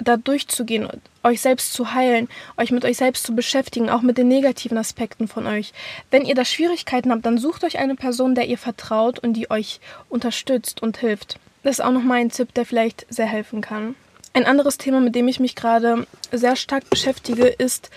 da 0.01 0.17
durchzugehen, 0.17 0.89
euch 1.25 1.41
selbst 1.41 1.73
zu 1.73 1.95
heilen, 1.95 2.29
euch 2.57 2.71
mit 2.71 2.85
euch 2.85 2.97
selbst 2.97 3.25
zu 3.25 3.35
beschäftigen, 3.35 3.91
auch 3.91 4.03
mit 4.03 4.19
den 4.19 4.29
negativen 4.29 4.79
Aspekten 4.79 5.27
von 5.27 5.47
euch. 5.47 5.73
Wenn 6.11 6.25
ihr 6.25 6.35
da 6.35 6.45
Schwierigkeiten 6.45 7.11
habt, 7.11 7.27
dann 7.27 7.39
sucht 7.39 7.65
euch 7.65 7.79
eine 7.79 7.97
Person, 7.97 8.35
der 8.35 8.47
ihr 8.47 8.59
vertraut 8.59 9.19
und 9.19 9.33
die 9.35 9.51
euch 9.51 9.81
unterstützt 10.09 10.83
und 10.83 10.99
hilft. 10.99 11.39
Das 11.63 11.79
ist 11.79 11.85
auch 11.85 11.91
nochmal 11.93 12.19
ein 12.19 12.31
Tipp, 12.31 12.55
der 12.55 12.65
vielleicht 12.65 13.07
sehr 13.09 13.27
helfen 13.27 13.61
kann. 13.61 13.97
Ein 14.39 14.47
anderes 14.47 14.79
Thema, 14.79 15.01
mit 15.01 15.17
dem 15.17 15.27
ich 15.27 15.41
mich 15.41 15.57
gerade 15.57 16.07
sehr 16.31 16.55
stark 16.55 16.89
beschäftige, 16.89 17.49
ist 17.49 17.91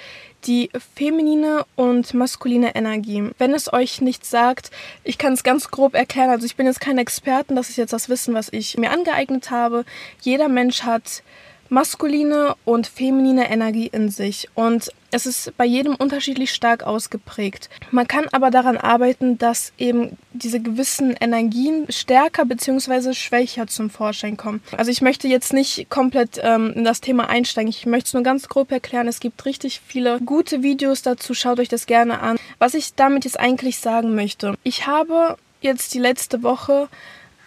die 0.46 0.72
feminine 0.96 1.68
und 1.76 2.16
maskuline 2.16 2.74
Energie. 2.74 3.30
Wenn 3.38 3.54
es 3.54 3.72
euch 3.72 4.02
nichts 4.02 4.32
sagt, 4.32 4.72
ich 5.04 5.20
kann 5.20 5.34
es 5.34 5.44
ganz 5.44 5.70
grob 5.70 5.94
erklären. 5.94 6.32
Also 6.32 6.48
ich 6.48 6.56
bin 6.56 6.66
jetzt 6.66 6.82
kein 6.82 6.98
Experten, 6.98 7.56
das 7.56 7.70
ist 7.70 7.76
jetzt 7.76 7.94
das 7.94 8.10
Wissen, 8.10 8.34
was 8.34 8.52
ich 8.52 8.76
mir 8.76 8.90
angeeignet 8.90 9.52
habe. 9.52 9.86
Jeder 10.22 10.48
Mensch 10.48 10.82
hat 10.82 11.22
maskuline 11.72 12.56
und 12.66 12.86
feminine 12.86 13.50
Energie 13.50 13.88
in 13.88 14.10
sich 14.10 14.50
und 14.56 14.92
es 15.14 15.26
ist 15.26 15.56
bei 15.58 15.66
jedem 15.66 15.96
unterschiedlich 15.96 16.52
stark 16.52 16.84
ausgeprägt. 16.84 17.70
Man 17.92 18.08
kann 18.08 18.26
aber 18.32 18.52
daran 18.52 18.78
arbeiten, 18.78 19.38
dass 19.38 19.74
eben 19.78 20.18
diese 20.34 20.62
gewissen 20.62 21.16
Energien 21.20 21.86
stärker 21.90 22.46
bzw. 22.46 23.14
schwächer 23.14 23.68
zum 23.68 23.90
Vorschein 23.90 24.38
kommen. 24.38 24.62
Also 24.78 24.92
ich 24.92 25.02
möchte 25.02 25.28
jetzt 25.28 25.54
nicht 25.54 25.90
komplett 25.90 26.40
ähm, 26.42 26.74
in 26.76 26.84
das 26.84 27.02
Thema 27.02 27.30
einsteigen. 27.30 27.70
Ich 27.70 27.86
möchte 27.86 28.08
es 28.08 28.14
nur 28.14 28.24
ganz 28.24 28.48
grob 28.48 28.72
erklären. 28.72 29.08
Es 29.08 29.20
gibt 29.20 29.46
richtig 29.46 29.82
viele 29.86 30.20
gute 30.20 30.64
Videos 30.64 31.02
dazu. 31.02 31.34
Schaut 31.34 31.60
euch 31.60 31.70
das 31.70 31.86
gerne 31.86 32.20
an. 32.22 32.38
Was 32.60 32.74
ich 32.74 32.96
damit 32.96 33.26
jetzt 33.26 33.40
eigentlich 33.40 33.80
sagen 33.80 34.16
möchte. 34.16 34.56
Ich 34.64 34.88
habe 34.88 35.38
jetzt 35.62 35.94
die 35.94 36.00
letzte 36.00 36.44
Woche 36.44 36.88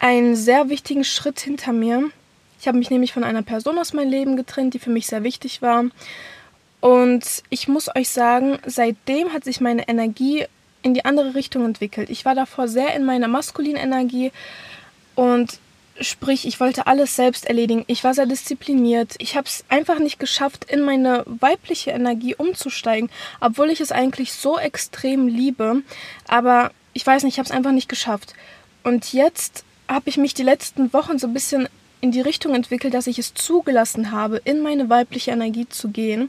einen 0.00 0.36
sehr 0.36 0.68
wichtigen 0.68 1.04
Schritt 1.04 1.40
hinter 1.40 1.72
mir 1.72 2.10
ich 2.64 2.68
habe 2.68 2.78
mich 2.78 2.88
nämlich 2.88 3.12
von 3.12 3.24
einer 3.24 3.42
Person 3.42 3.78
aus 3.78 3.92
meinem 3.92 4.08
Leben 4.08 4.36
getrennt, 4.36 4.72
die 4.72 4.78
für 4.78 4.88
mich 4.88 5.06
sehr 5.06 5.22
wichtig 5.22 5.60
war. 5.60 5.84
Und 6.80 7.42
ich 7.50 7.68
muss 7.68 7.94
euch 7.94 8.08
sagen, 8.08 8.58
seitdem 8.64 9.34
hat 9.34 9.44
sich 9.44 9.60
meine 9.60 9.86
Energie 9.86 10.46
in 10.80 10.94
die 10.94 11.04
andere 11.04 11.34
Richtung 11.34 11.66
entwickelt. 11.66 12.08
Ich 12.08 12.24
war 12.24 12.34
davor 12.34 12.66
sehr 12.66 12.94
in 12.94 13.04
meiner 13.04 13.28
maskulinen 13.28 13.76
Energie 13.76 14.32
und 15.14 15.58
sprich, 16.00 16.46
ich 16.46 16.58
wollte 16.58 16.86
alles 16.86 17.14
selbst 17.14 17.44
erledigen. 17.44 17.84
Ich 17.86 18.02
war 18.02 18.14
sehr 18.14 18.24
diszipliniert. 18.24 19.14
Ich 19.18 19.36
habe 19.36 19.46
es 19.46 19.66
einfach 19.68 19.98
nicht 19.98 20.18
geschafft, 20.18 20.64
in 20.64 20.80
meine 20.80 21.22
weibliche 21.26 21.90
Energie 21.90 22.34
umzusteigen, 22.34 23.10
obwohl 23.40 23.68
ich 23.68 23.82
es 23.82 23.92
eigentlich 23.92 24.32
so 24.32 24.58
extrem 24.58 25.28
liebe. 25.28 25.82
Aber 26.28 26.70
ich 26.94 27.06
weiß 27.06 27.24
nicht, 27.24 27.34
ich 27.34 27.38
habe 27.38 27.46
es 27.46 27.54
einfach 27.54 27.72
nicht 27.72 27.90
geschafft. 27.90 28.32
Und 28.84 29.12
jetzt 29.12 29.64
habe 29.86 30.08
ich 30.08 30.16
mich 30.16 30.32
die 30.32 30.42
letzten 30.42 30.94
Wochen 30.94 31.18
so 31.18 31.26
ein 31.26 31.34
bisschen 31.34 31.68
in 32.04 32.10
die 32.10 32.20
Richtung 32.20 32.54
entwickelt, 32.54 32.92
dass 32.92 33.06
ich 33.06 33.18
es 33.18 33.32
zugelassen 33.32 34.10
habe, 34.12 34.36
in 34.44 34.60
meine 34.60 34.90
weibliche 34.90 35.30
Energie 35.30 35.66
zu 35.66 35.88
gehen. 35.88 36.28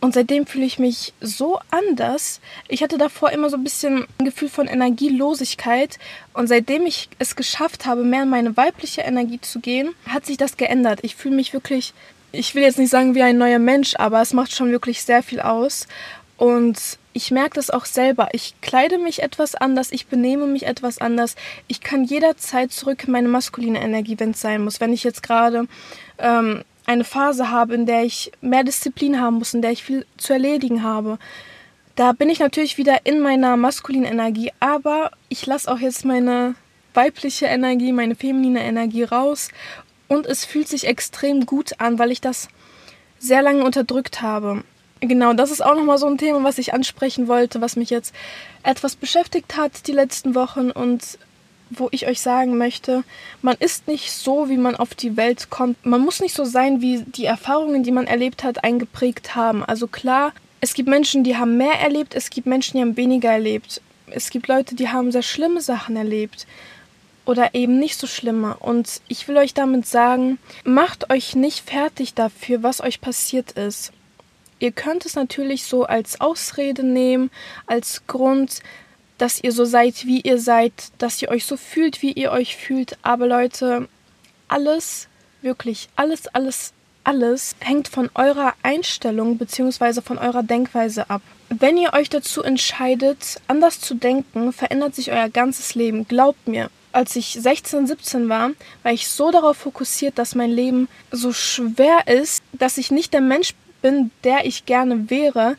Und 0.00 0.14
seitdem 0.14 0.46
fühle 0.46 0.64
ich 0.64 0.78
mich 0.78 1.12
so 1.20 1.60
anders. 1.70 2.40
Ich 2.66 2.82
hatte 2.82 2.96
davor 2.96 3.30
immer 3.32 3.50
so 3.50 3.58
ein 3.58 3.64
bisschen 3.64 4.06
ein 4.18 4.24
Gefühl 4.24 4.48
von 4.48 4.68
Energielosigkeit. 4.68 5.98
Und 6.32 6.46
seitdem 6.46 6.86
ich 6.86 7.10
es 7.18 7.36
geschafft 7.36 7.84
habe, 7.84 8.04
mehr 8.04 8.22
in 8.22 8.30
meine 8.30 8.56
weibliche 8.56 9.02
Energie 9.02 9.40
zu 9.40 9.60
gehen, 9.60 9.94
hat 10.08 10.24
sich 10.24 10.38
das 10.38 10.56
geändert. 10.56 11.00
Ich 11.02 11.14
fühle 11.14 11.36
mich 11.36 11.52
wirklich, 11.52 11.92
ich 12.32 12.54
will 12.54 12.62
jetzt 12.62 12.78
nicht 12.78 12.90
sagen 12.90 13.14
wie 13.14 13.22
ein 13.22 13.36
neuer 13.36 13.58
Mensch, 13.58 13.96
aber 13.96 14.22
es 14.22 14.32
macht 14.32 14.54
schon 14.54 14.70
wirklich 14.70 15.02
sehr 15.02 15.22
viel 15.22 15.40
aus. 15.40 15.88
Und 16.36 16.98
ich 17.12 17.30
merke 17.30 17.54
das 17.54 17.70
auch 17.70 17.86
selber. 17.86 18.28
Ich 18.32 18.54
kleide 18.60 18.98
mich 18.98 19.22
etwas 19.22 19.54
anders, 19.54 19.90
ich 19.90 20.06
benehme 20.06 20.46
mich 20.46 20.66
etwas 20.66 20.98
anders. 20.98 21.34
Ich 21.66 21.80
kann 21.80 22.04
jederzeit 22.04 22.72
zurück 22.72 23.04
in 23.04 23.12
meine 23.12 23.28
maskuline 23.28 23.80
Energie, 23.80 24.18
wenn 24.18 24.32
es 24.32 24.40
sein 24.40 24.62
muss. 24.62 24.80
Wenn 24.80 24.92
ich 24.92 25.02
jetzt 25.02 25.22
gerade 25.22 25.66
ähm, 26.18 26.62
eine 26.84 27.04
Phase 27.04 27.50
habe, 27.50 27.74
in 27.74 27.86
der 27.86 28.04
ich 28.04 28.32
mehr 28.40 28.64
Disziplin 28.64 29.20
haben 29.20 29.36
muss, 29.36 29.54
in 29.54 29.62
der 29.62 29.72
ich 29.72 29.82
viel 29.82 30.06
zu 30.18 30.32
erledigen 30.32 30.82
habe, 30.82 31.18
da 31.96 32.12
bin 32.12 32.28
ich 32.28 32.40
natürlich 32.40 32.76
wieder 32.76 33.06
in 33.06 33.20
meiner 33.20 33.56
maskulinen 33.56 34.10
Energie, 34.10 34.52
aber 34.60 35.10
ich 35.30 35.46
lasse 35.46 35.70
auch 35.72 35.78
jetzt 35.78 36.04
meine 36.04 36.54
weibliche 36.92 37.46
Energie, 37.46 37.92
meine 37.92 38.14
feminine 38.14 38.62
Energie 38.62 39.04
raus 39.04 39.48
und 40.06 40.26
es 40.26 40.44
fühlt 40.44 40.68
sich 40.68 40.86
extrem 40.86 41.46
gut 41.46 41.80
an, 41.80 41.98
weil 41.98 42.12
ich 42.12 42.20
das 42.20 42.48
sehr 43.18 43.40
lange 43.40 43.64
unterdrückt 43.64 44.20
habe. 44.20 44.62
Genau, 45.00 45.34
das 45.34 45.50
ist 45.50 45.64
auch 45.64 45.74
nochmal 45.74 45.98
so 45.98 46.06
ein 46.06 46.18
Thema, 46.18 46.42
was 46.42 46.58
ich 46.58 46.72
ansprechen 46.72 47.28
wollte, 47.28 47.60
was 47.60 47.76
mich 47.76 47.90
jetzt 47.90 48.14
etwas 48.62 48.96
beschäftigt 48.96 49.56
hat 49.56 49.86
die 49.86 49.92
letzten 49.92 50.34
Wochen 50.34 50.70
und 50.70 51.18
wo 51.70 51.88
ich 51.90 52.06
euch 52.06 52.20
sagen 52.20 52.56
möchte, 52.56 53.02
man 53.42 53.56
ist 53.58 53.88
nicht 53.88 54.12
so, 54.12 54.48
wie 54.48 54.56
man 54.56 54.76
auf 54.76 54.94
die 54.94 55.16
Welt 55.16 55.50
kommt. 55.50 55.84
Man 55.84 56.00
muss 56.00 56.20
nicht 56.20 56.34
so 56.34 56.44
sein, 56.44 56.80
wie 56.80 57.00
die 57.02 57.24
Erfahrungen, 57.24 57.82
die 57.82 57.90
man 57.90 58.06
erlebt 58.06 58.44
hat, 58.44 58.64
eingeprägt 58.64 59.34
haben. 59.34 59.64
Also 59.64 59.86
klar, 59.88 60.32
es 60.60 60.74
gibt 60.74 60.88
Menschen, 60.88 61.24
die 61.24 61.36
haben 61.36 61.56
mehr 61.56 61.80
erlebt, 61.80 62.14
es 62.14 62.30
gibt 62.30 62.46
Menschen, 62.46 62.76
die 62.76 62.82
haben 62.82 62.96
weniger 62.96 63.30
erlebt. 63.30 63.82
Es 64.06 64.30
gibt 64.30 64.46
Leute, 64.48 64.76
die 64.76 64.88
haben 64.88 65.12
sehr 65.12 65.22
schlimme 65.22 65.60
Sachen 65.60 65.96
erlebt 65.96 66.46
oder 67.24 67.54
eben 67.54 67.78
nicht 67.78 67.98
so 67.98 68.06
schlimme. 68.06 68.56
Und 68.58 69.00
ich 69.08 69.26
will 69.26 69.36
euch 69.36 69.52
damit 69.52 69.86
sagen, 69.86 70.38
macht 70.64 71.10
euch 71.10 71.34
nicht 71.34 71.68
fertig 71.68 72.14
dafür, 72.14 72.62
was 72.62 72.80
euch 72.80 73.00
passiert 73.00 73.52
ist. 73.52 73.92
Ihr 74.58 74.72
könnt 74.72 75.04
es 75.04 75.14
natürlich 75.14 75.64
so 75.64 75.84
als 75.84 76.20
Ausrede 76.20 76.82
nehmen, 76.82 77.30
als 77.66 78.06
Grund, 78.06 78.60
dass 79.18 79.42
ihr 79.42 79.52
so 79.52 79.64
seid, 79.64 80.06
wie 80.06 80.20
ihr 80.20 80.38
seid, 80.38 80.72
dass 80.98 81.20
ihr 81.22 81.28
euch 81.30 81.44
so 81.44 81.56
fühlt, 81.56 82.02
wie 82.02 82.12
ihr 82.12 82.32
euch 82.32 82.56
fühlt. 82.56 82.98
Aber 83.02 83.26
Leute, 83.26 83.88
alles, 84.48 85.08
wirklich, 85.42 85.88
alles, 85.96 86.26
alles 86.28 86.72
alles 87.06 87.54
hängt 87.60 87.86
von 87.86 88.10
eurer 88.14 88.54
Einstellung 88.64 89.38
bzw. 89.38 90.00
von 90.02 90.18
eurer 90.18 90.42
Denkweise 90.42 91.08
ab. 91.08 91.22
Wenn 91.48 91.78
ihr 91.78 91.92
euch 91.92 92.10
dazu 92.10 92.42
entscheidet, 92.42 93.40
anders 93.46 93.80
zu 93.80 93.94
denken, 93.94 94.52
verändert 94.52 94.96
sich 94.96 95.12
euer 95.12 95.28
ganzes 95.28 95.76
Leben. 95.76 96.08
Glaubt 96.08 96.48
mir. 96.48 96.68
Als 96.90 97.14
ich 97.14 97.38
16, 97.40 97.86
17 97.86 98.28
war, 98.28 98.50
war 98.82 98.92
ich 98.92 99.06
so 99.06 99.30
darauf 99.30 99.56
fokussiert, 99.56 100.18
dass 100.18 100.34
mein 100.34 100.50
Leben 100.50 100.88
so 101.12 101.32
schwer 101.32 102.08
ist, 102.08 102.42
dass 102.52 102.76
ich 102.76 102.90
nicht 102.90 103.12
der 103.12 103.20
Mensch 103.20 103.54
bin, 103.86 104.10
der 104.24 104.46
ich 104.46 104.66
gerne 104.66 105.10
wäre. 105.10 105.56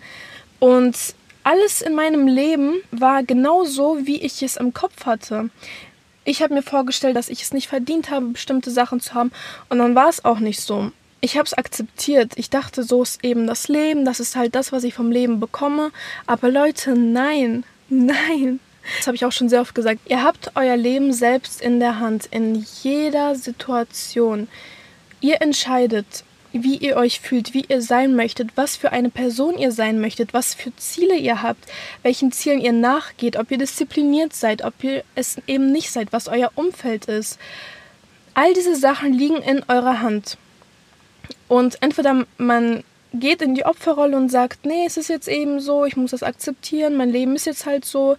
Und 0.60 0.98
alles 1.43 1.81
in 1.81 1.96
meinem 1.96 2.27
Leben 2.27 2.81
war 2.91 3.24
genau 3.24 3.63
so, 3.63 4.00
wie 4.05 4.17
ich 4.17 4.43
es 4.43 4.57
im 4.57 4.74
Kopf 4.74 5.05
hatte. 5.05 5.50
Ich 6.25 6.41
habe 6.41 6.53
mir 6.53 6.63
vorgestellt, 6.63 7.15
dass 7.15 7.29
ich 7.29 7.41
es 7.41 7.53
nicht 7.53 7.67
verdient 7.67 8.10
habe, 8.10 8.25
bestimmte 8.27 8.69
Sachen 8.69 9.00
zu 9.00 9.13
haben. 9.13 9.31
Und 9.69 9.77
dann 9.79 9.96
war 9.96 10.10
es 10.10 10.25
auch 10.25 10.39
nicht 10.39 10.60
so 10.60 10.91
ich 11.22 11.38
habe 11.38 11.46
es 11.46 11.53
akzeptiert. 11.53 12.34
Ich 12.36 12.50
dachte, 12.50 12.84
so 12.84 13.01
ist 13.03 13.24
eben 13.24 13.48
das 13.48 13.67
Leben, 13.67 14.05
das 14.05 14.19
ist 14.19 14.36
halt 14.36 14.55
das, 14.55 14.72
was 14.72 14.84
ich 14.84 14.93
vom 14.93 15.12
Leben 15.12 15.39
bekomme. 15.39 15.91
Aber 16.25 16.50
Leute, 16.50 16.93
nein, 16.96 17.63
nein. 17.89 18.60
Das 18.98 19.07
habe 19.07 19.15
ich 19.15 19.25
auch 19.25 19.31
schon 19.31 19.50
sehr 19.50 19.62
oft 19.62 19.75
gesagt. 19.75 20.00
Ihr 20.05 20.24
habt 20.24 20.51
euer 20.55 20.77
Leben 20.77 21.12
selbst 21.12 21.62
in 21.62 21.79
der 21.79 22.00
Hand, 22.00 22.27
in 22.27 22.65
jeder 22.84 23.36
Situation. 23.36 24.48
Ihr 25.19 25.41
entscheidet, 25.41 26.24
wie 26.54 26.77
ihr 26.77 26.96
euch 26.96 27.20
fühlt, 27.20 27.54
wie 27.54 27.66
ihr 27.68 27.82
sein 27.82 28.16
möchtet, 28.16 28.51
was 28.56 28.75
für 28.75 28.92
eine 28.92 29.10
Person 29.10 29.58
ihr 29.58 29.72
sein 29.72 30.00
möchtet, 30.00 30.34
was 30.34 30.54
für 30.54 30.75
Ziele 30.75 31.16
ihr 31.16 31.42
habt, 31.42 31.66
welchen 32.04 32.32
Zielen 32.32 32.62
ihr 32.62 32.74
nachgeht, 32.74 33.38
ob 33.38 33.51
ihr 33.51 33.58
diszipliniert 33.58 34.34
seid, 34.34 34.63
ob 34.63 34.84
ihr 34.84 35.04
es 35.16 35.38
eben 35.48 35.72
nicht 35.72 35.92
seid, 35.92 36.13
was 36.13 36.27
euer 36.27 36.51
Umfeld 36.56 37.06
ist. 37.06 37.38
All 38.34 38.54
diese 38.54 38.75
Sachen 38.75 39.13
liegen 39.13 39.42
in 39.42 39.63
eurer 39.68 40.01
Hand. 40.01 40.38
Und 41.48 41.82
entweder 41.82 42.25
man 42.38 42.84
geht 43.13 43.42
in 43.42 43.56
die 43.56 43.66
Opferrolle 43.66 44.18
und 44.18 44.30
sagt, 44.30 44.66
nee, 44.66 44.86
es 44.86 44.98
ist 44.98 45.08
jetzt 45.08 45.27
eben 45.27 45.60
so, 45.60 45.86
ich 45.86 45.98
muss 45.98 46.12
das 46.12 46.24
akzeptieren, 46.24 46.98
mein 46.98 47.10
Leben 47.10 47.36
ist 47.36 47.46
jetzt 47.46 47.66
halt 47.66 47.86
so. 47.86 48.18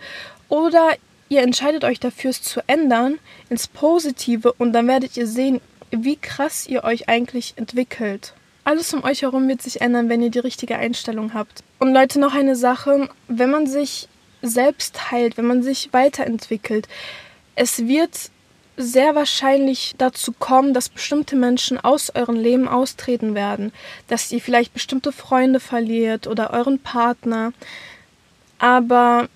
Oder 0.48 0.94
ihr 1.28 1.42
entscheidet 1.42 1.84
euch 1.84 2.00
dafür, 2.00 2.30
es 2.30 2.42
zu 2.42 2.60
ändern 2.66 3.18
ins 3.50 3.68
Positive 3.68 4.52
und 4.54 4.72
dann 4.72 4.88
werdet 4.88 5.16
ihr 5.16 5.26
sehen, 5.26 5.60
wie 5.90 6.16
krass 6.16 6.66
ihr 6.66 6.84
euch 6.84 7.08
eigentlich 7.08 7.54
entwickelt. 7.56 8.34
Alles 8.64 8.92
um 8.92 9.02
euch 9.04 9.22
herum 9.22 9.48
wird 9.48 9.62
sich 9.62 9.80
ändern, 9.80 10.08
wenn 10.08 10.22
ihr 10.22 10.30
die 10.30 10.38
richtige 10.40 10.76
Einstellung 10.76 11.32
habt. 11.32 11.62
Und 11.78 11.94
Leute, 11.94 12.20
noch 12.20 12.34
eine 12.34 12.54
Sache, 12.54 13.08
wenn 13.26 13.50
man 13.50 13.66
sich 13.66 14.08
selbst 14.42 15.10
heilt, 15.10 15.36
wenn 15.36 15.46
man 15.46 15.62
sich 15.62 15.92
weiterentwickelt, 15.92 16.86
es 17.54 17.86
wird 17.86 18.30
sehr 18.76 19.14
wahrscheinlich 19.16 19.94
dazu 19.98 20.32
kommen, 20.32 20.72
dass 20.72 20.88
bestimmte 20.88 21.34
Menschen 21.34 21.78
aus 21.78 22.14
eurem 22.14 22.36
Leben 22.36 22.68
austreten 22.68 23.34
werden, 23.34 23.72
dass 24.06 24.30
ihr 24.30 24.40
vielleicht 24.40 24.72
bestimmte 24.72 25.10
Freunde 25.10 25.58
verliert 25.58 26.28
oder 26.28 26.52
euren 26.52 26.78
Partner. 26.78 27.52
Aber 28.58 29.28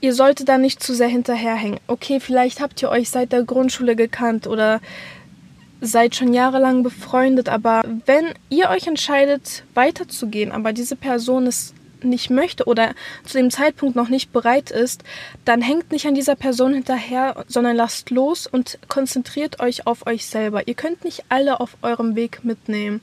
ihr 0.00 0.12
solltet 0.14 0.48
da 0.48 0.58
nicht 0.58 0.82
zu 0.82 0.94
sehr 0.94 1.08
hinterherhängen. 1.08 1.80
Okay, 1.86 2.20
vielleicht 2.20 2.60
habt 2.60 2.82
ihr 2.82 2.90
euch 2.90 3.08
seit 3.08 3.32
der 3.32 3.44
Grundschule 3.44 3.96
gekannt 3.96 4.46
oder 4.46 4.80
seid 5.80 6.16
schon 6.16 6.32
jahrelang 6.32 6.82
befreundet, 6.82 7.48
aber 7.48 7.82
wenn 8.06 8.26
ihr 8.48 8.68
euch 8.70 8.86
entscheidet, 8.86 9.62
weiterzugehen, 9.74 10.52
aber 10.52 10.72
diese 10.72 10.96
Person 10.96 11.46
ist 11.46 11.74
nicht 12.02 12.30
möchte 12.30 12.64
oder 12.64 12.94
zu 13.24 13.38
dem 13.38 13.50
Zeitpunkt 13.50 13.96
noch 13.96 14.08
nicht 14.08 14.32
bereit 14.32 14.70
ist, 14.70 15.02
dann 15.44 15.60
hängt 15.60 15.90
nicht 15.90 16.06
an 16.06 16.14
dieser 16.14 16.36
Person 16.36 16.74
hinterher, 16.74 17.44
sondern 17.48 17.76
lasst 17.76 18.10
los 18.10 18.46
und 18.46 18.78
konzentriert 18.88 19.60
euch 19.60 19.86
auf 19.86 20.06
euch 20.06 20.26
selber. 20.26 20.66
Ihr 20.68 20.74
könnt 20.74 21.04
nicht 21.04 21.24
alle 21.28 21.60
auf 21.60 21.76
eurem 21.82 22.14
Weg 22.14 22.44
mitnehmen. 22.44 23.00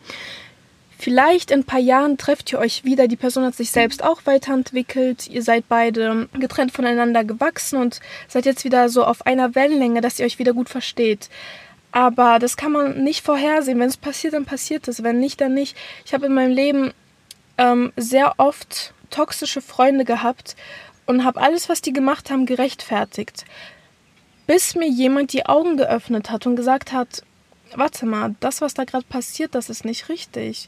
Vielleicht 0.98 1.52
in 1.52 1.60
ein 1.60 1.66
paar 1.66 1.80
Jahren 1.80 2.18
trefft 2.18 2.54
ihr 2.54 2.60
euch 2.60 2.86
wieder, 2.86 3.10
die 3.10 3.18
Person 3.18 3.44
hat 3.44 3.56
sich 3.56 3.70
selbst 3.70 4.02
auch 4.02 4.22
weiterentwickelt, 4.26 5.28
ihr 5.28 5.44
seid 5.44 5.68
beide 5.68 6.30
getrennt 6.40 6.72
voneinander 6.72 7.26
gewachsen 7.26 7.80
und 7.80 8.00
seid 8.30 8.46
jetzt 8.46 8.64
wieder 8.64 8.88
so 8.88 9.04
auf 9.04 9.26
einer 9.26 9.56
Wellenlänge, 9.56 10.00
dass 10.00 10.20
ihr 10.20 10.26
euch 10.26 10.40
wieder 10.40 10.54
gut 10.54 10.70
versteht. 10.70 11.30
Aber 11.96 12.40
das 12.40 12.58
kann 12.58 12.74
man 12.74 13.06
nicht 13.06 13.24
vorhersehen. 13.24 13.80
Wenn 13.80 13.88
es 13.88 13.96
passiert, 13.96 14.34
dann 14.34 14.44
passiert 14.44 14.90
es. 14.90 15.02
Wenn 15.02 15.22
nicht, 15.22 15.40
dann 15.40 15.54
nicht. 15.54 15.78
Ich 16.04 16.14
habe 16.14 16.26
in 16.26 16.34
meinem 16.34 16.52
Leben 16.52 16.92
ähm, 17.58 17.94
sehr 17.96 18.34
oft 18.38 18.94
toxische 19.12 19.62
Freunde 19.62 20.04
gehabt 20.04 20.58
und 21.06 21.24
habe 21.24 21.40
alles, 21.40 21.70
was 21.70 21.82
die 21.82 21.94
gemacht 21.94 22.30
haben, 22.30 22.46
gerechtfertigt. 22.46 23.46
Bis 24.46 24.76
mir 24.76 24.90
jemand 24.90 25.32
die 25.32 25.46
Augen 25.46 25.78
geöffnet 25.78 26.32
hat 26.32 26.46
und 26.46 26.58
gesagt 26.58 26.92
hat, 26.92 27.24
warte 27.74 28.06
mal, 28.06 28.36
das, 28.42 28.60
was 28.60 28.74
da 28.74 28.84
gerade 28.84 29.06
passiert, 29.06 29.56
das 29.56 29.70
ist 29.70 29.86
nicht 29.86 30.10
richtig. 30.10 30.68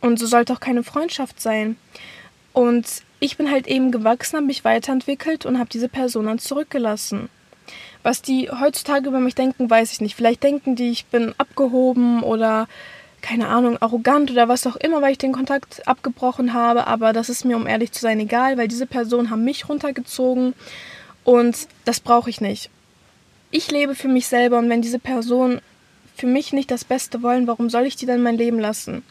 Und 0.00 0.18
so 0.18 0.24
sollte 0.24 0.54
auch 0.54 0.60
keine 0.60 0.84
Freundschaft 0.84 1.38
sein. 1.38 1.76
Und 2.54 3.02
ich 3.20 3.36
bin 3.36 3.50
halt 3.50 3.66
eben 3.66 3.92
gewachsen, 3.92 4.36
habe 4.36 4.46
mich 4.46 4.64
weiterentwickelt 4.64 5.44
und 5.44 5.58
habe 5.58 5.68
diese 5.68 5.90
Person 5.90 6.24
dann 6.24 6.38
zurückgelassen. 6.38 7.28
Was 8.02 8.22
die 8.22 8.50
heutzutage 8.50 9.08
über 9.08 9.20
mich 9.20 9.34
denken, 9.34 9.70
weiß 9.70 9.92
ich 9.92 10.00
nicht. 10.00 10.16
Vielleicht 10.16 10.42
denken 10.42 10.74
die, 10.74 10.90
ich 10.90 11.06
bin 11.06 11.34
abgehoben 11.38 12.22
oder 12.22 12.66
keine 13.22 13.48
Ahnung, 13.48 13.78
arrogant 13.80 14.32
oder 14.32 14.48
was 14.48 14.66
auch 14.66 14.76
immer, 14.76 15.00
weil 15.00 15.12
ich 15.12 15.18
den 15.18 15.32
Kontakt 15.32 15.86
abgebrochen 15.86 16.52
habe. 16.52 16.88
Aber 16.88 17.12
das 17.12 17.28
ist 17.28 17.44
mir, 17.44 17.56
um 17.56 17.66
ehrlich 17.66 17.92
zu 17.92 18.00
sein, 18.00 18.18
egal, 18.18 18.58
weil 18.58 18.68
diese 18.68 18.86
Personen 18.86 19.30
haben 19.30 19.44
mich 19.44 19.68
runtergezogen 19.68 20.54
und 21.24 21.68
das 21.84 22.00
brauche 22.00 22.28
ich 22.28 22.40
nicht. 22.40 22.68
Ich 23.52 23.70
lebe 23.70 23.94
für 23.94 24.08
mich 24.08 24.26
selber 24.26 24.58
und 24.58 24.68
wenn 24.68 24.82
diese 24.82 24.98
Personen 24.98 25.60
für 26.16 26.26
mich 26.26 26.52
nicht 26.52 26.70
das 26.70 26.84
Beste 26.84 27.22
wollen, 27.22 27.46
warum 27.46 27.70
soll 27.70 27.86
ich 27.86 27.96
die 27.96 28.06
dann 28.06 28.22
mein 28.22 28.36
Leben 28.36 28.58
lassen? 28.58 29.04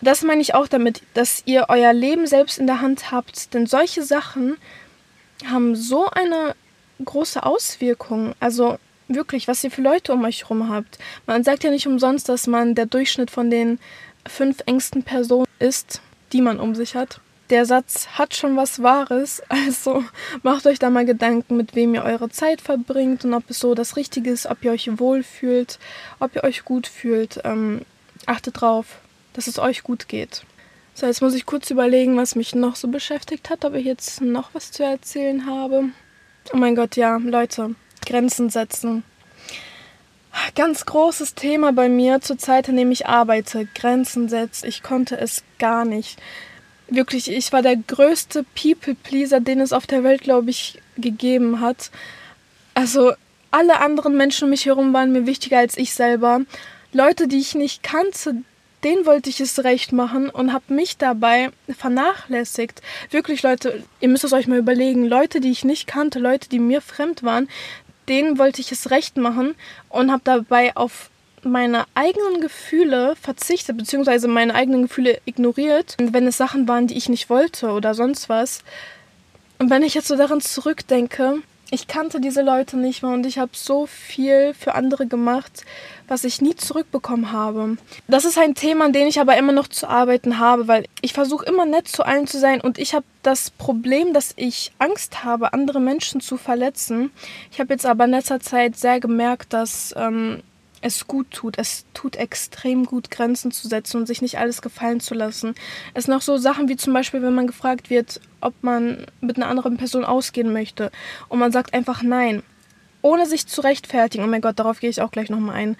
Das 0.00 0.22
meine 0.22 0.40
ich 0.40 0.54
auch 0.54 0.66
damit, 0.66 1.02
dass 1.12 1.42
ihr 1.44 1.66
euer 1.68 1.92
Leben 1.92 2.26
selbst 2.26 2.58
in 2.58 2.66
der 2.66 2.80
Hand 2.80 3.10
habt, 3.10 3.52
denn 3.52 3.66
solche 3.66 4.02
Sachen 4.02 4.56
haben 5.46 5.76
so 5.76 6.08
eine 6.08 6.54
große 7.04 7.44
Auswirkung. 7.44 8.34
Also 8.40 8.78
wirklich, 9.08 9.48
was 9.48 9.64
ihr 9.64 9.70
für 9.70 9.82
Leute 9.82 10.12
um 10.12 10.24
euch 10.24 10.42
herum 10.42 10.68
habt. 10.68 10.98
Man 11.26 11.44
sagt 11.44 11.64
ja 11.64 11.70
nicht 11.70 11.86
umsonst, 11.86 12.28
dass 12.28 12.46
man 12.46 12.74
der 12.74 12.86
Durchschnitt 12.86 13.30
von 13.30 13.50
den 13.50 13.78
fünf 14.26 14.58
engsten 14.66 15.02
Personen 15.02 15.46
ist, 15.58 16.00
die 16.32 16.40
man 16.40 16.60
um 16.60 16.74
sich 16.74 16.94
hat. 16.94 17.20
Der 17.50 17.66
Satz 17.66 18.06
hat 18.12 18.34
schon 18.36 18.56
was 18.56 18.80
Wahres, 18.82 19.42
also 19.48 20.04
macht 20.42 20.66
euch 20.66 20.78
da 20.78 20.88
mal 20.88 21.04
Gedanken, 21.04 21.56
mit 21.56 21.74
wem 21.74 21.94
ihr 21.94 22.04
eure 22.04 22.28
Zeit 22.28 22.60
verbringt 22.60 23.24
und 23.24 23.34
ob 23.34 23.50
es 23.50 23.58
so 23.58 23.74
das 23.74 23.96
Richtige 23.96 24.30
ist, 24.30 24.46
ob 24.46 24.64
ihr 24.64 24.70
euch 24.70 24.98
wohlfühlt, 24.98 25.78
ob 26.20 26.36
ihr 26.36 26.44
euch 26.44 26.64
gut 26.64 26.86
fühlt. 26.86 27.40
Ähm, 27.44 27.82
achtet 28.26 28.60
drauf, 28.60 29.00
dass 29.32 29.48
es 29.48 29.58
euch 29.58 29.82
gut 29.82 30.06
geht. 30.06 30.44
So, 30.94 31.06
jetzt 31.06 31.22
muss 31.22 31.34
ich 31.34 31.46
kurz 31.46 31.70
überlegen, 31.70 32.16
was 32.16 32.36
mich 32.36 32.54
noch 32.54 32.76
so 32.76 32.88
beschäftigt 32.88 33.50
hat, 33.50 33.64
ob 33.64 33.74
ich 33.74 33.84
jetzt 33.84 34.20
noch 34.20 34.50
was 34.52 34.70
zu 34.70 34.84
erzählen 34.84 35.46
habe. 35.46 35.86
Oh 36.52 36.56
mein 36.56 36.74
Gott, 36.74 36.96
ja, 36.96 37.16
Leute, 37.16 37.74
Grenzen 38.04 38.50
setzen. 38.50 39.04
Ganz 40.54 40.86
großes 40.86 41.34
Thema 41.34 41.72
bei 41.72 41.88
mir 41.88 42.20
zur 42.20 42.38
Zeit, 42.38 42.68
in 42.68 42.76
dem 42.76 42.90
ich 42.90 43.06
arbeite. 43.06 43.66
Grenzen 43.74 44.28
setzen. 44.28 44.66
Ich 44.66 44.82
konnte 44.82 45.16
es 45.18 45.42
gar 45.58 45.84
nicht. 45.84 46.20
Wirklich, 46.88 47.30
ich 47.30 47.52
war 47.52 47.62
der 47.62 47.76
größte 47.76 48.44
People-Pleaser, 48.54 49.40
den 49.40 49.60
es 49.60 49.72
auf 49.72 49.86
der 49.86 50.02
Welt, 50.02 50.22
glaube 50.22 50.50
ich, 50.50 50.80
gegeben 50.96 51.60
hat. 51.60 51.90
Also, 52.74 53.12
alle 53.50 53.80
anderen 53.80 54.16
Menschen 54.16 54.44
um 54.44 54.50
mich 54.50 54.66
herum 54.66 54.92
waren 54.92 55.12
mir 55.12 55.26
wichtiger 55.26 55.58
als 55.58 55.76
ich 55.76 55.94
selber. 55.94 56.40
Leute, 56.92 57.28
die 57.28 57.38
ich 57.38 57.54
nicht 57.54 57.82
kannte, 57.82 58.42
denen 58.84 59.06
wollte 59.06 59.30
ich 59.30 59.40
es 59.40 59.62
recht 59.64 59.92
machen 59.92 60.30
und 60.30 60.52
habe 60.52 60.72
mich 60.72 60.96
dabei 60.96 61.50
vernachlässigt. 61.68 62.82
Wirklich, 63.10 63.42
Leute, 63.42 63.82
ihr 64.00 64.08
müsst 64.08 64.24
es 64.24 64.32
euch 64.32 64.46
mal 64.46 64.58
überlegen. 64.58 65.06
Leute, 65.06 65.40
die 65.40 65.50
ich 65.50 65.64
nicht 65.64 65.86
kannte, 65.86 66.18
Leute, 66.18 66.48
die 66.48 66.58
mir 66.58 66.80
fremd 66.80 67.22
waren, 67.22 67.48
denen 68.08 68.38
wollte 68.38 68.60
ich 68.60 68.72
es 68.72 68.90
recht 68.90 69.16
machen 69.16 69.54
und 69.88 70.10
habe 70.10 70.22
dabei 70.24 70.76
auf 70.76 71.10
meine 71.42 71.84
eigenen 71.94 72.40
Gefühle 72.40 73.16
verzichtet, 73.16 73.76
beziehungsweise 73.76 74.28
meine 74.28 74.54
eigenen 74.54 74.82
Gefühle 74.82 75.20
ignoriert, 75.24 75.96
wenn 75.98 76.26
es 76.26 76.36
Sachen 76.36 76.68
waren, 76.68 76.86
die 76.86 76.96
ich 76.96 77.08
nicht 77.08 77.30
wollte 77.30 77.70
oder 77.70 77.94
sonst 77.94 78.28
was. 78.28 78.62
Und 79.58 79.70
wenn 79.70 79.82
ich 79.82 79.94
jetzt 79.94 80.08
so 80.08 80.16
daran 80.16 80.40
zurückdenke, 80.40 81.42
ich 81.70 81.86
kannte 81.86 82.20
diese 82.20 82.42
Leute 82.42 82.76
nicht 82.76 83.02
mehr 83.02 83.12
und 83.12 83.26
ich 83.26 83.38
habe 83.38 83.52
so 83.54 83.86
viel 83.86 84.54
für 84.54 84.74
andere 84.74 85.06
gemacht, 85.06 85.64
was 86.08 86.24
ich 86.24 86.40
nie 86.40 86.56
zurückbekommen 86.56 87.32
habe. 87.32 87.76
Das 88.08 88.24
ist 88.24 88.38
ein 88.38 88.54
Thema, 88.54 88.86
an 88.86 88.92
dem 88.92 89.06
ich 89.06 89.20
aber 89.20 89.36
immer 89.36 89.52
noch 89.52 89.68
zu 89.68 89.88
arbeiten 89.88 90.38
habe, 90.38 90.66
weil 90.66 90.86
ich 91.00 91.12
versuche 91.12 91.46
immer 91.46 91.66
nett 91.66 91.86
zu 91.86 92.04
allen 92.04 92.26
zu 92.26 92.38
sein 92.38 92.60
und 92.60 92.78
ich 92.78 92.94
habe 92.94 93.04
das 93.22 93.50
Problem, 93.50 94.12
dass 94.12 94.32
ich 94.36 94.72
Angst 94.78 95.24
habe, 95.24 95.52
andere 95.52 95.80
Menschen 95.80 96.20
zu 96.20 96.36
verletzen. 96.36 97.10
Ich 97.52 97.60
habe 97.60 97.72
jetzt 97.72 97.86
aber 97.86 98.04
in 98.04 98.10
letzter 98.10 98.40
Zeit 98.40 98.76
sehr 98.76 98.98
gemerkt, 98.98 99.52
dass 99.52 99.94
ähm, 99.96 100.42
es 100.82 101.06
gut 101.06 101.30
tut. 101.30 101.58
Es 101.58 101.84
tut 101.94 102.16
extrem 102.16 102.84
gut, 102.86 103.10
Grenzen 103.10 103.50
zu 103.50 103.68
setzen 103.68 103.98
und 103.98 104.06
sich 104.06 104.22
nicht 104.22 104.38
alles 104.38 104.62
gefallen 104.62 105.00
zu 105.00 105.14
lassen. 105.14 105.54
Es 105.94 106.04
sind 106.04 106.14
auch 106.14 106.22
so 106.22 106.36
Sachen 106.36 106.68
wie 106.68 106.76
zum 106.76 106.92
Beispiel, 106.92 107.22
wenn 107.22 107.34
man 107.34 107.46
gefragt 107.46 107.90
wird, 107.90 108.20
ob 108.40 108.54
man 108.62 109.06
mit 109.20 109.36
einer 109.36 109.48
anderen 109.48 109.76
Person 109.76 110.04
ausgehen 110.04 110.52
möchte 110.52 110.90
und 111.28 111.38
man 111.38 111.52
sagt 111.52 111.74
einfach 111.74 112.02
nein, 112.02 112.42
ohne 113.02 113.26
sich 113.26 113.46
zu 113.46 113.60
rechtfertigen. 113.60 114.24
Oh 114.24 114.26
mein 114.26 114.40
Gott, 114.40 114.58
darauf 114.58 114.80
gehe 114.80 114.90
ich 114.90 115.00
auch 115.00 115.10
gleich 115.10 115.30
nochmal 115.30 115.56
ein. 115.56 115.76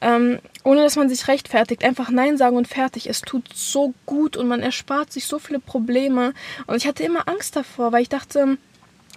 Ähm, 0.00 0.38
ohne 0.64 0.82
dass 0.82 0.96
man 0.96 1.08
sich 1.08 1.28
rechtfertigt, 1.28 1.84
einfach 1.84 2.10
Nein 2.10 2.36
sagen 2.38 2.56
und 2.56 2.68
fertig. 2.68 3.08
Es 3.08 3.20
tut 3.20 3.52
so 3.52 3.92
gut 4.06 4.36
und 4.36 4.48
man 4.48 4.60
erspart 4.60 5.12
sich 5.12 5.26
so 5.26 5.38
viele 5.38 5.58
Probleme. 5.58 6.32
Und 6.66 6.76
ich 6.76 6.86
hatte 6.86 7.02
immer 7.02 7.28
Angst 7.28 7.56
davor, 7.56 7.92
weil 7.92 8.02
ich 8.02 8.08
dachte, 8.08 8.56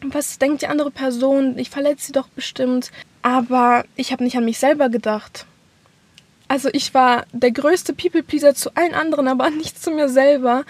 was 0.02 0.40
denkt 0.40 0.62
die 0.62 0.68
andere 0.68 0.92
Person? 0.92 1.58
Ich 1.58 1.70
verletze 1.70 2.08
sie 2.08 2.12
doch 2.12 2.28
bestimmt. 2.28 2.92
Aber 3.24 3.86
ich 3.96 4.12
habe 4.12 4.24
nicht 4.24 4.38
an 4.38 4.46
mich 4.46 4.60
selber 4.60 4.90
gedacht. 4.90 5.48
Also 6.48 6.70
ich 6.72 6.94
war 6.94 7.26
der 7.32 7.52
größte 7.52 7.94
People-Pleaser 7.94 8.54
zu 8.54 8.76
allen 8.76 8.94
anderen, 8.94 9.28
aber 9.28 9.50
nicht 9.50 9.82
zu 9.82 9.90
mir 9.90 10.10
selber. 10.10 10.66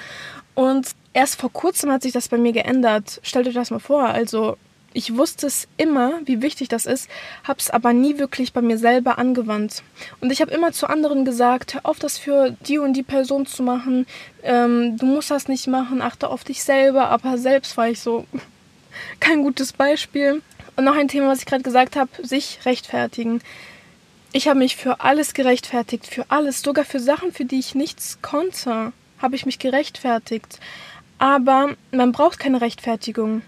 Und 0.56 0.92
erst 1.12 1.42
vor 1.42 1.52
kurzem 1.52 1.92
hat 1.92 2.04
sich 2.04 2.14
das 2.14 2.30
bei 2.30 2.38
mir 2.38 2.54
geändert. 2.54 3.20
Stellt 3.24 3.48
euch 3.48 3.56
das 3.56 3.72
mal 3.72 3.80
vor. 3.80 4.06
Also 4.06 4.56
ich 4.94 5.18
wusste 5.18 5.48
es 5.48 5.68
immer, 5.78 6.20
wie 6.26 6.44
wichtig 6.44 6.70
das 6.70 6.86
ist, 6.86 7.10
habe 7.44 7.60
es 7.60 7.72
aber 7.72 7.94
nie 7.94 8.20
wirklich 8.20 8.54
bei 8.54 8.62
mir 8.62 8.78
selber 8.78 9.18
angewandt. 9.18 9.82
Und 10.22 10.32
ich 10.32 10.40
habe 10.40 10.52
immer 10.52 10.72
zu 10.72 10.88
anderen 10.88 11.26
gesagt, 11.26 11.74
hör 11.74 11.86
auf, 11.86 11.98
das 11.98 12.20
für 12.20 12.56
die 12.68 12.78
und 12.78 12.94
die 12.94 13.02
Person 13.02 13.48
zu 13.48 13.64
machen. 13.64 14.06
Ähm, 14.44 14.98
du 14.98 15.08
musst 15.08 15.32
das 15.32 15.48
nicht 15.48 15.66
machen, 15.68 16.02
achte 16.02 16.30
auf 16.30 16.44
dich 16.44 16.64
selber. 16.64 17.10
Aber 17.10 17.40
selbst 17.40 17.76
war 17.76 17.90
ich 17.90 18.00
so 18.00 18.26
kein 19.20 19.42
gutes 19.42 19.74
Beispiel. 19.74 20.44
Und 20.76 20.86
noch 20.86 20.96
ein 20.96 21.08
Thema, 21.08 21.28
was 21.28 21.40
ich 21.40 21.46
gerade 21.46 21.64
gesagt 21.64 21.96
habe, 21.96 22.10
sich 22.26 22.60
rechtfertigen. 22.66 23.42
Ich 24.32 24.48
habe 24.48 24.60
mich 24.60 24.76
für 24.76 25.02
alles 25.02 25.34
gerechtfertigt, 25.34 26.08
für 26.08 26.26
alles, 26.30 26.62
sogar 26.62 26.86
für 26.86 27.00
Sachen, 27.00 27.32
für 27.32 27.46
die 27.46 27.60
ich 27.60 27.76
nichts 27.76 28.20
konnte, 28.22 28.92
habe 29.22 29.36
ich 29.36 29.46
mich 29.46 29.60
gerechtfertigt. 29.60 30.60
Aber 31.20 31.76
man 31.92 32.12
braucht 32.12 32.40
keine 32.40 32.62
Rechtfertigung. 32.62 33.44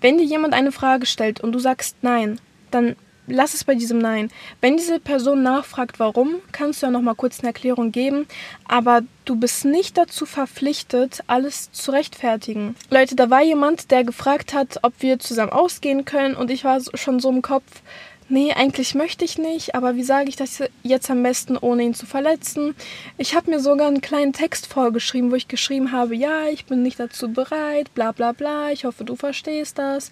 Wenn 0.00 0.18
dir 0.18 0.24
jemand 0.24 0.54
eine 0.54 0.72
Frage 0.72 1.06
stellt 1.06 1.40
und 1.40 1.52
du 1.52 1.58
sagst 1.58 1.96
nein, 2.02 2.38
dann 2.70 2.96
lass 3.26 3.54
es 3.54 3.64
bei 3.64 3.74
diesem 3.74 3.98
Nein. 3.98 4.30
Wenn 4.60 4.76
diese 4.76 5.00
Person 5.00 5.42
nachfragt, 5.42 5.98
warum, 5.98 6.36
kannst 6.52 6.82
du 6.82 6.86
ja 6.86 6.90
noch 6.90 7.02
mal 7.02 7.14
kurz 7.14 7.40
eine 7.40 7.48
Erklärung 7.48 7.92
geben, 7.92 8.26
aber 8.66 9.02
du 9.24 9.36
bist 9.36 9.64
nicht 9.64 9.96
dazu 9.96 10.26
verpflichtet, 10.26 11.20
alles 11.26 11.70
zu 11.72 11.90
rechtfertigen. 11.90 12.76
Leute, 12.90 13.16
da 13.16 13.30
war 13.30 13.42
jemand, 13.42 13.90
der 13.90 14.04
gefragt 14.04 14.54
hat, 14.54 14.78
ob 14.82 14.94
wir 15.00 15.18
zusammen 15.18 15.52
ausgehen 15.52 16.04
können 16.04 16.34
und 16.34 16.50
ich 16.50 16.64
war 16.64 16.80
schon 16.94 17.20
so 17.20 17.30
im 17.30 17.42
Kopf, 17.42 17.82
nee, 18.28 18.52
eigentlich 18.52 18.94
möchte 18.94 19.24
ich 19.24 19.38
nicht, 19.38 19.74
aber 19.74 19.96
wie 19.96 20.02
sage 20.02 20.28
ich 20.28 20.36
das 20.36 20.62
jetzt 20.82 21.10
am 21.10 21.22
besten, 21.22 21.56
ohne 21.56 21.84
ihn 21.84 21.94
zu 21.94 22.06
verletzen? 22.06 22.74
Ich 23.18 23.34
habe 23.34 23.50
mir 23.50 23.60
sogar 23.60 23.86
einen 23.86 24.00
kleinen 24.00 24.32
Text 24.32 24.66
vorgeschrieben, 24.66 25.30
wo 25.30 25.36
ich 25.36 25.48
geschrieben 25.48 25.92
habe, 25.92 26.16
ja, 26.16 26.48
ich 26.48 26.66
bin 26.66 26.82
nicht 26.82 26.98
dazu 26.98 27.32
bereit, 27.32 27.92
bla 27.94 28.12
bla 28.12 28.32
bla, 28.32 28.70
ich 28.70 28.84
hoffe, 28.84 29.04
du 29.04 29.16
verstehst 29.16 29.78
das 29.78 30.10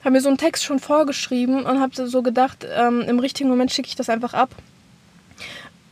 habe 0.00 0.12
mir 0.12 0.20
so 0.20 0.28
einen 0.28 0.38
Text 0.38 0.64
schon 0.64 0.78
vorgeschrieben 0.78 1.64
und 1.64 1.80
habe 1.80 2.06
so 2.06 2.22
gedacht, 2.22 2.66
ähm, 2.74 3.02
im 3.02 3.18
richtigen 3.18 3.48
Moment 3.48 3.72
schicke 3.72 3.88
ich 3.88 3.96
das 3.96 4.08
einfach 4.08 4.34
ab. 4.34 4.50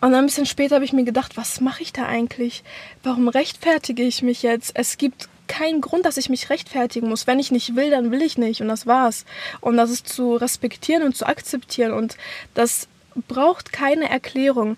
Und 0.00 0.12
dann 0.12 0.24
ein 0.24 0.26
bisschen 0.26 0.46
später 0.46 0.76
habe 0.76 0.84
ich 0.84 0.92
mir 0.92 1.04
gedacht, 1.04 1.36
was 1.36 1.60
mache 1.60 1.82
ich 1.82 1.92
da 1.92 2.06
eigentlich? 2.06 2.62
Warum 3.02 3.28
rechtfertige 3.28 4.04
ich 4.04 4.22
mich 4.22 4.42
jetzt? 4.42 4.72
Es 4.74 4.96
gibt 4.96 5.28
keinen 5.48 5.80
Grund, 5.80 6.04
dass 6.04 6.18
ich 6.18 6.28
mich 6.28 6.50
rechtfertigen 6.50 7.08
muss. 7.08 7.26
Wenn 7.26 7.40
ich 7.40 7.50
nicht 7.50 7.74
will, 7.74 7.90
dann 7.90 8.12
will 8.12 8.22
ich 8.22 8.38
nicht 8.38 8.60
und 8.60 8.68
das 8.68 8.86
war's. 8.86 9.24
Und 9.60 9.76
das 9.76 9.90
ist 9.90 10.08
zu 10.08 10.36
respektieren 10.36 11.02
und 11.02 11.16
zu 11.16 11.26
akzeptieren 11.26 11.92
und 11.92 12.16
das 12.54 12.86
braucht 13.26 13.72
keine 13.72 14.08
Erklärung. 14.08 14.76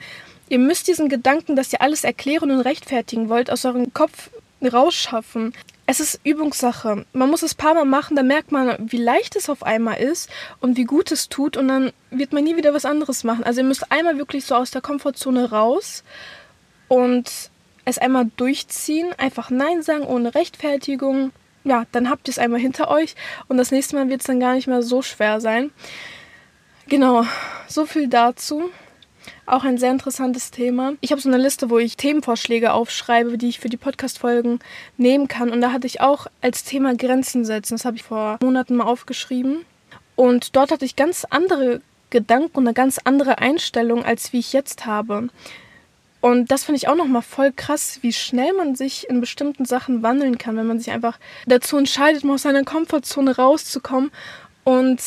Ihr 0.49 0.59
müsst 0.59 0.89
diesen 0.89 1.09
Gedanken, 1.09 1.55
dass 1.55 1.73
ihr 1.73 1.83
alles 1.83 2.03
erklären 2.03 2.51
und 2.51 2.61
rechtfertigen 2.61 3.29
wollt, 3.29 3.51
aus 3.51 3.65
eurem 3.65 3.93
Kopf 3.93 4.31
rausschaffen 4.69 5.53
es 5.91 5.99
ist 5.99 6.21
Übungssache. 6.23 7.05
Man 7.13 7.31
muss 7.31 7.43
es 7.43 7.55
ein 7.55 7.57
paar 7.57 7.75
Mal 7.75 7.85
machen, 7.85 8.15
dann 8.15 8.29
merkt 8.29 8.53
man, 8.53 8.77
wie 8.79 8.97
leicht 8.97 9.35
es 9.35 9.51
auf 9.51 9.65
einmal 9.65 9.99
ist 9.99 10.31
und 10.61 10.77
wie 10.77 10.85
gut 10.85 11.11
es 11.11 11.29
tut 11.29 11.57
und 11.57 11.67
dann 11.67 11.93
wird 12.13 12.33
man 12.33 12.45
nie 12.45 12.57
wieder 12.57 12.73
was 12.73 12.85
anderes 12.85 13.25
machen. 13.25 13.43
Also 13.43 13.61
ihr 13.61 13.67
müsst 13.67 13.91
einmal 13.91 14.17
wirklich 14.17 14.45
so 14.45 14.55
aus 14.55 14.71
der 14.71 14.83
Komfortzone 14.83 15.51
raus 15.51 16.05
und 16.87 17.51
es 17.85 17.99
einmal 17.99 18.31
durchziehen, 18.37 19.13
einfach 19.19 19.51
Nein 19.51 19.83
sagen 19.83 20.05
ohne 20.05 20.33
Rechtfertigung. 20.33 21.33
Ja, 21.65 21.87
dann 21.91 22.09
habt 22.09 22.29
ihr 22.29 22.33
es 22.33 22.39
einmal 22.39 22.61
hinter 22.61 22.89
euch 22.89 23.17
und 23.49 23.59
das 23.59 23.73
nächste 23.73 23.97
Mal 23.97 24.09
wird 24.09 24.21
es 24.21 24.29
dann 24.29 24.39
gar 24.39 24.55
nicht 24.55 24.69
mehr 24.69 24.85
so 24.85 25.03
schwer 25.03 25.41
sein. 25.41 25.73
Genau, 26.87 27.25
so 27.67 27.85
viel 27.85 28.07
dazu. 28.07 28.71
Auch 29.47 29.65
ein 29.65 29.79
sehr 29.79 29.91
interessantes 29.91 30.51
Thema. 30.51 30.95
Ich 31.01 31.13
habe 31.13 31.21
so 31.21 31.29
eine 31.29 31.39
Liste, 31.39 31.71
wo 31.71 31.79
ich 31.79 31.97
Themenvorschläge 31.97 32.73
aufschreibe, 32.73 33.39
die 33.39 33.49
ich 33.49 33.61
für 33.61 33.69
die 33.69 33.77
Podcast-Folgen 33.77 34.61
nehmen 34.97 35.29
kann. 35.29 35.51
Und 35.51 35.61
da 35.61 35.73
hatte 35.73 35.87
ich 35.87 36.01
auch 36.01 36.27
als 36.41 36.65
Thema 36.65 36.95
Grenzen 36.95 37.45
setzen. 37.45 37.75
Das 37.75 37.85
habe 37.85 37.97
ich 37.97 38.03
vor 38.03 38.39
Monaten 38.43 38.77
mal 38.77 38.85
aufgeschrieben. 38.85 39.65
Und 40.17 40.57
dort 40.57 40.71
hatte 40.71 40.85
ich 40.85 40.97
ganz 40.97 41.27
andere 41.29 41.81
Gedanken 42.11 42.59
und 42.59 42.67
eine 42.67 42.75
ganz 42.75 42.99
andere 43.03 43.39
Einstellung, 43.39 44.05
als 44.05 44.33
wie 44.33 44.41
ich 44.41 44.53
jetzt 44.53 44.87
habe. 44.87 45.29
Und 46.21 46.51
das 46.51 46.65
finde 46.65 46.77
ich 46.77 46.89
auch 46.89 46.97
nochmal 46.97 47.23
voll 47.23 47.51
krass, 47.53 47.99
wie 48.03 48.13
schnell 48.13 48.53
man 48.53 48.75
sich 48.75 49.09
in 49.09 49.21
bestimmten 49.21 49.65
Sachen 49.65 50.03
wandeln 50.03 50.37
kann, 50.37 50.57
wenn 50.57 50.67
man 50.67 50.79
sich 50.79 50.91
einfach 50.91 51.19
dazu 51.47 51.79
entscheidet, 51.79 52.25
mal 52.25 52.35
aus 52.35 52.43
seiner 52.43 52.65
Komfortzone 52.65 53.37
rauszukommen 53.37 54.11
und 54.65 55.01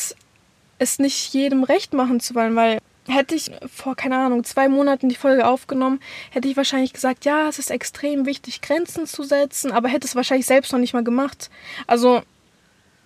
es 0.78 0.98
nicht 0.98 1.32
jedem 1.32 1.62
recht 1.62 1.92
machen 1.92 2.18
zu 2.18 2.34
wollen, 2.34 2.56
weil 2.56 2.78
Hätte 3.06 3.34
ich 3.34 3.50
vor, 3.70 3.96
keine 3.96 4.16
Ahnung, 4.16 4.44
zwei 4.44 4.68
Monaten 4.68 5.10
die 5.10 5.14
Folge 5.14 5.46
aufgenommen, 5.46 6.00
hätte 6.30 6.48
ich 6.48 6.56
wahrscheinlich 6.56 6.94
gesagt, 6.94 7.26
ja, 7.26 7.48
es 7.48 7.58
ist 7.58 7.70
extrem 7.70 8.24
wichtig, 8.24 8.62
Grenzen 8.62 9.06
zu 9.06 9.22
setzen, 9.22 9.72
aber 9.72 9.88
hätte 9.88 10.06
es 10.06 10.16
wahrscheinlich 10.16 10.46
selbst 10.46 10.72
noch 10.72 10.78
nicht 10.78 10.94
mal 10.94 11.04
gemacht. 11.04 11.50
Also 11.86 12.22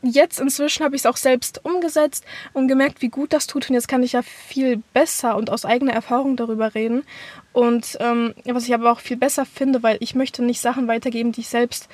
jetzt 0.03 0.41
inzwischen 0.41 0.85
habe 0.85 0.95
ich 0.95 1.03
es 1.03 1.07
auch 1.07 1.17
selbst 1.17 1.65
umgesetzt 1.65 2.25
und 2.53 2.69
gemerkt, 2.69 3.03
wie 3.03 3.09
gut 3.09 3.33
das 3.33 3.47
tut. 3.47 3.69
Und 3.69 3.75
jetzt 3.75 3.89
kann 3.89 4.03
ich 4.03 4.13
ja 4.13 4.23
viel 4.23 4.83
besser 4.93 5.37
und 5.37 5.51
aus 5.51 5.65
eigener 5.65 5.93
Erfahrung 5.93 6.37
darüber 6.37 6.75
reden. 6.75 7.05
Und 7.53 7.97
ähm, 8.01 8.35
was 8.45 8.65
ich 8.65 8.75
aber 8.75 8.93
auch 8.93 9.01
viel 9.01 9.17
besser 9.17 9.45
finde, 9.45 9.83
weil 9.83 9.97
ich 10.01 10.15
möchte 10.15 10.45
nicht 10.45 10.61
Sachen 10.61 10.89
weitergeben, 10.89 11.33
die 11.33 11.41
ich 11.41 11.49
selbst 11.49 11.89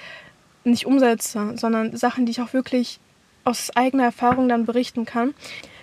nicht 0.65 0.87
umsetze, 0.87 1.55
sondern 1.57 1.97
Sachen, 1.97 2.27
die 2.27 2.33
ich 2.33 2.41
auch 2.41 2.53
wirklich 2.53 3.01
aus 3.45 3.75
eigener 3.75 4.05
Erfahrung 4.05 4.49
dann 4.49 4.67
berichten 4.67 5.05
kann. 5.05 5.35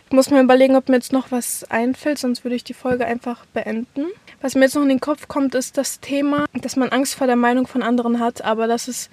Ich 0.08 0.14
muss 0.14 0.30
mir 0.30 0.42
überlegen, 0.42 0.76
ob 0.76 0.90
mir 0.90 0.96
jetzt 0.96 1.14
noch 1.14 1.32
was 1.32 1.64
einfällt, 1.72 2.18
sonst 2.18 2.44
würde 2.44 2.56
ich 2.56 2.66
die 2.66 2.74
Folge 2.74 3.06
einfach 3.06 3.46
beenden. 3.54 4.08
Was 4.42 4.56
mir 4.56 4.66
jetzt 4.66 4.76
noch 4.76 4.82
in 4.82 4.90
den 4.90 5.00
Kopf 5.00 5.28
kommt, 5.28 5.56
ist 5.56 5.78
das 5.78 6.02
Thema, 6.02 6.46
dass 6.54 6.76
man 6.76 6.90
Angst 6.90 7.16
vor 7.16 7.28
der 7.28 7.38
Meinung 7.38 7.66
von 7.66 7.82
anderen 7.82 8.20
hat, 8.20 8.44
aber 8.44 8.68
das 8.68 8.88
ist 8.88 9.10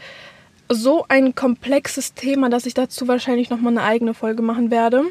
so 0.69 1.07
ein 1.09 1.35
komplexes 1.35 2.15
Thema, 2.15 2.51
dass 2.51 2.67
ich 2.67 2.75
dazu 2.75 3.09
wahrscheinlich 3.09 3.49
nochmal 3.49 3.73
eine 3.73 3.85
eigene 3.85 4.13
Folge 4.13 4.43
machen 4.43 4.71
werde. 4.71 5.05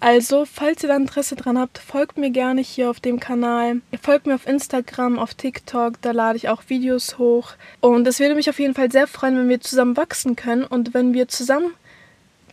Also, 0.00 0.44
falls 0.44 0.82
ihr 0.82 0.88
da 0.90 0.96
Interesse 0.96 1.34
dran 1.34 1.58
habt, 1.58 1.78
folgt 1.78 2.18
mir 2.18 2.30
gerne 2.30 2.60
hier 2.60 2.90
auf 2.90 3.00
dem 3.00 3.20
Kanal. 3.20 3.80
Folgt 4.02 4.26
mir 4.26 4.34
auf 4.34 4.46
Instagram, 4.46 5.18
auf 5.18 5.34
TikTok, 5.34 6.00
da 6.02 6.10
lade 6.10 6.36
ich 6.36 6.48
auch 6.48 6.62
Videos 6.68 7.16
hoch. 7.16 7.52
Und 7.80 8.06
es 8.06 8.20
würde 8.20 8.34
mich 8.34 8.50
auf 8.50 8.58
jeden 8.58 8.74
Fall 8.74 8.92
sehr 8.92 9.06
freuen, 9.06 9.38
wenn 9.38 9.48
wir 9.48 9.60
zusammen 9.60 9.96
wachsen 9.96 10.36
können 10.36 10.64
und 10.64 10.92
wenn 10.92 11.14
wir 11.14 11.28
zusammen 11.28 11.72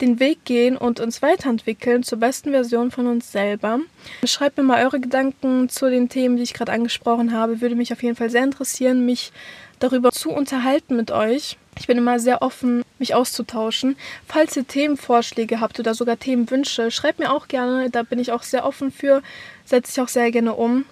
den 0.00 0.20
Weg 0.20 0.44
gehen 0.44 0.76
und 0.76 1.00
uns 1.00 1.22
weiterentwickeln 1.22 2.02
zur 2.02 2.18
besten 2.18 2.50
Version 2.50 2.90
von 2.90 3.06
uns 3.06 3.30
selber. 3.30 3.80
Schreibt 4.24 4.56
mir 4.56 4.64
mal 4.64 4.84
eure 4.84 5.00
Gedanken 5.00 5.68
zu 5.68 5.88
den 5.90 6.08
Themen, 6.08 6.36
die 6.36 6.42
ich 6.42 6.54
gerade 6.54 6.72
angesprochen 6.72 7.32
habe. 7.32 7.60
Würde 7.60 7.74
mich 7.74 7.92
auf 7.92 8.02
jeden 8.02 8.16
Fall 8.16 8.30
sehr 8.30 8.44
interessieren, 8.44 9.06
mich 9.06 9.32
darüber 9.78 10.10
zu 10.10 10.30
unterhalten 10.30 10.96
mit 10.96 11.10
euch. 11.10 11.56
Ich 11.78 11.86
bin 11.86 11.98
immer 11.98 12.18
sehr 12.20 12.42
offen, 12.42 12.84
mich 12.98 13.14
auszutauschen. 13.14 13.96
Falls 14.26 14.56
ihr 14.56 14.66
Themenvorschläge 14.66 15.60
habt 15.60 15.80
oder 15.80 15.94
sogar 15.94 16.18
Themenwünsche, 16.18 16.90
schreibt 16.90 17.18
mir 17.18 17.32
auch 17.32 17.48
gerne. 17.48 17.90
Da 17.90 18.02
bin 18.02 18.18
ich 18.18 18.32
auch 18.32 18.42
sehr 18.42 18.64
offen 18.64 18.92
für. 18.92 19.22
Setze 19.64 19.92
ich 19.92 20.00
auch 20.00 20.08
sehr 20.08 20.30
gerne 20.30 20.54
um. 20.54 20.84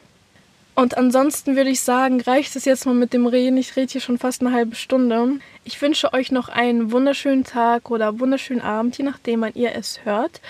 Und 0.75 0.97
ansonsten 0.97 1.57
würde 1.57 1.71
ich 1.71 1.81
sagen, 1.81 2.21
reicht 2.21 2.57
es 2.57 2.65
jetzt 2.65 2.87
mal 2.87 2.95
mit 2.95 3.13
dem 3.13 3.27
Reden. 3.27 3.59
Ich 3.59 3.77
rede 3.77 3.93
hier 3.93 4.01
schon 4.01 4.19
fast 4.19 4.41
eine 4.41 4.53
halbe 4.53 4.77
Stunde. 4.77 5.39
Ich 5.65 5.81
wünsche 5.83 6.13
euch 6.13 6.33
noch 6.33 6.49
einen 6.49 6.91
wunderschönen 6.93 7.45
Tag 7.45 7.91
oder 7.91 8.19
wunderschönen 8.19 8.63
Abend, 8.63 8.97
je 8.97 9.05
nachdem, 9.05 9.43
wann 9.43 9.55
ihr 9.55 9.75
es 9.75 10.05
hört. 10.05 10.41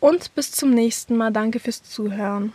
Und 0.00 0.34
bis 0.34 0.50
zum 0.50 0.70
nächsten 0.70 1.16
Mal. 1.16 1.30
Danke 1.30 1.60
fürs 1.60 1.82
Zuhören. 1.82 2.52